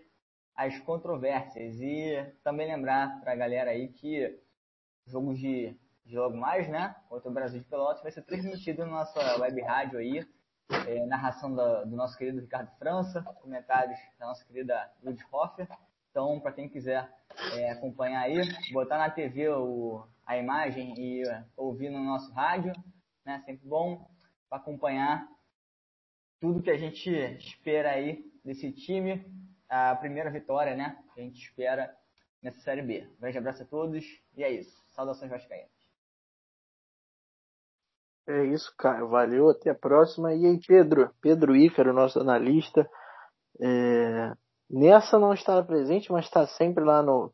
[0.55, 1.80] as controvérsias.
[1.80, 4.38] E também lembrar para a galera aí que
[5.07, 5.74] jogos de
[6.09, 6.96] de logo mais, né?
[7.07, 10.26] Contra o Brasil de Pelotas, vai ser transmitido na nossa web rádio aí.
[10.86, 15.22] É, narração do, nosso querido Ricardo França, comentários da nossa querida Lud.
[16.11, 17.11] Então, para quem quiser
[17.55, 18.36] é, acompanhar aí,
[18.72, 21.22] botar na TV o, a imagem e
[21.57, 22.72] ouvir no nosso rádio,
[23.24, 23.43] né?
[23.47, 24.09] Sempre bom
[24.49, 25.26] para acompanhar
[26.41, 29.24] tudo que a gente espera aí desse time.
[29.68, 30.97] A primeira vitória, né?
[31.14, 31.95] Que a gente espera
[32.43, 33.07] nessa Série B.
[33.16, 34.05] Um grande abraço a todos
[34.36, 34.82] e é isso.
[34.89, 35.70] Saudações vascaínas.
[38.26, 39.05] É isso, cara.
[39.07, 40.34] Valeu, até a próxima.
[40.34, 41.14] E aí, Pedro?
[41.20, 42.89] Pedro Ícaro, nosso analista.
[43.61, 44.32] É...
[44.71, 47.33] Nessa não está presente, mas está sempre lá no,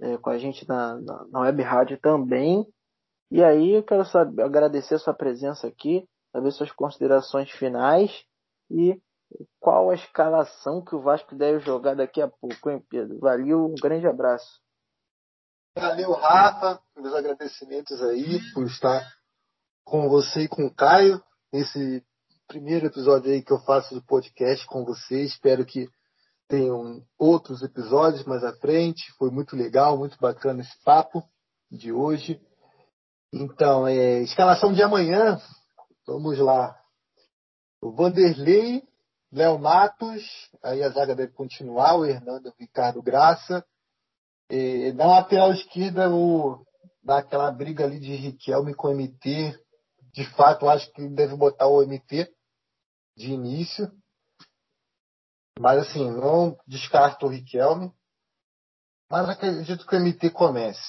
[0.00, 2.66] é, com a gente na, na, na, web rádio também.
[3.30, 8.24] E aí eu quero saber, agradecer a sua presença aqui, saber suas considerações finais
[8.70, 9.00] e
[9.60, 13.18] qual a escalação que o Vasco deve jogar daqui a pouco, hein, Pedro?
[13.20, 14.60] Valeu, um grande abraço.
[15.76, 19.06] Valeu, Rafa, meus agradecimentos aí por estar
[19.84, 21.22] com você e com o Caio,
[21.52, 22.04] nesse
[22.48, 25.22] primeiro episódio aí que eu faço do podcast com você.
[25.22, 25.88] Espero que
[26.50, 29.10] tenham outros episódios mais à frente.
[29.16, 31.22] Foi muito legal, muito bacana esse papo
[31.70, 32.40] de hoje.
[33.32, 35.40] Então, é, escalação de amanhã,
[36.04, 36.76] vamos lá.
[37.80, 38.82] O Vanderlei,
[39.32, 40.22] Léo Matos,
[40.62, 43.64] aí a zaga deve continuar, o Hernando, Ricardo Graça.
[44.50, 46.66] E, na lateral esquerda, o,
[47.00, 49.56] daquela briga ali de Riquelme com o MT,
[50.12, 52.28] de fato, acho que deve botar o MT
[53.16, 53.88] de início.
[55.60, 57.92] Mas assim, não descarto o Riquelme.
[59.10, 60.80] Mas acredito que o MT comece.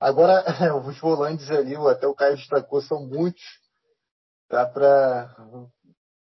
[0.00, 0.42] Agora,
[0.84, 3.44] os volantes ali, até o Caio destacou, são muitos.
[4.50, 5.32] Dá para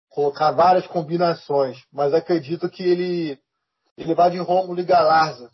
[0.09, 1.81] colocar várias combinações.
[1.93, 3.41] Mas acredito que ele,
[3.95, 5.49] ele vai de Romulo e Galarza.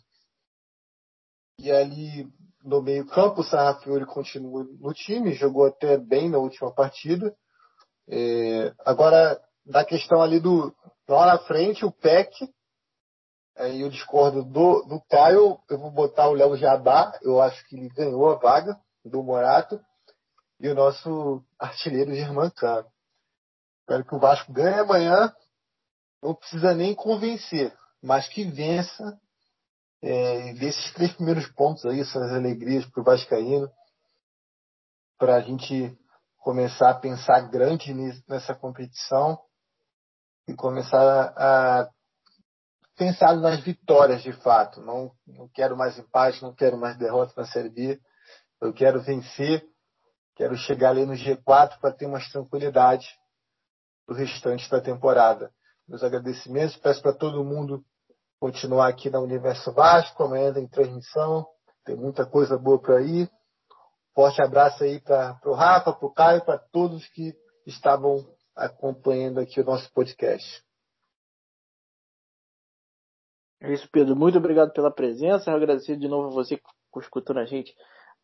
[1.60, 2.28] E ali
[2.64, 7.32] no meio-campo, o Sarrafiori continua no time, jogou até bem na última partida.
[8.08, 10.74] É, agora, da questão ali do
[11.08, 12.52] lá na frente, o PEC,
[13.56, 17.76] aí eu discordo do, do Caio, eu vou botar o Léo Jabá, eu acho que
[17.76, 19.80] ele ganhou a vaga do Morato,
[20.60, 22.86] e o nosso artilheiro Germancano.
[23.80, 25.34] Espero que o Vasco ganhe amanhã,
[26.22, 29.18] não precisa nem convencer, mas que vença
[30.02, 33.70] é, desses três primeiros pontos aí, essas alegrias para o Vascaíno,
[35.16, 35.96] para a gente
[36.38, 37.94] começar a pensar grande
[38.28, 39.38] nessa competição
[40.48, 41.90] e começar a
[42.96, 44.80] pensar nas vitórias de fato.
[44.80, 48.00] Não, não quero mais empate, não quero mais derrota na Série B.
[48.60, 49.62] Eu quero vencer,
[50.34, 53.06] quero chegar ali no G4 para ter mais tranquilidade
[54.08, 55.52] do restante da temporada.
[55.86, 57.84] Meus agradecimentos, peço para todo mundo
[58.40, 60.22] continuar aqui na Universo Vasco.
[60.22, 61.46] Amanhã tem transmissão,
[61.84, 63.28] tem muita coisa boa por aí.
[64.14, 67.34] Forte abraço aí para o Rafa, para o Caio, para todos que
[67.66, 68.26] estavam
[68.58, 70.62] acompanhando aqui o nosso podcast.
[73.60, 74.14] É isso, Pedro.
[74.14, 75.50] Muito obrigado pela presença.
[75.50, 77.74] Eu agradecer de novo a você que escutando a gente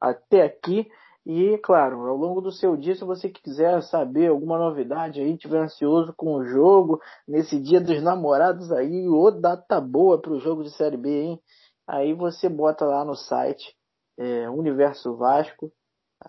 [0.00, 0.88] até aqui.
[1.26, 5.58] E, claro, ao longo do seu dia, se você quiser saber alguma novidade aí, tiver
[5.58, 10.62] ansioso com o jogo, nesse dia dos namorados aí, ô data boa para o jogo
[10.62, 11.40] de Série B, hein?
[11.88, 13.74] Aí você bota lá no site
[14.18, 15.72] é, Universo Vasco,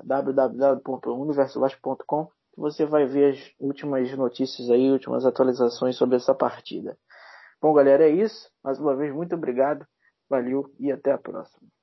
[0.03, 6.97] www.universovasco.com, você vai ver as últimas notícias aí, últimas atualizações sobre essa partida.
[7.61, 8.49] Bom, galera, é isso.
[8.63, 9.85] Mais uma vez, muito obrigado.
[10.29, 11.74] Valeu e até a próxima.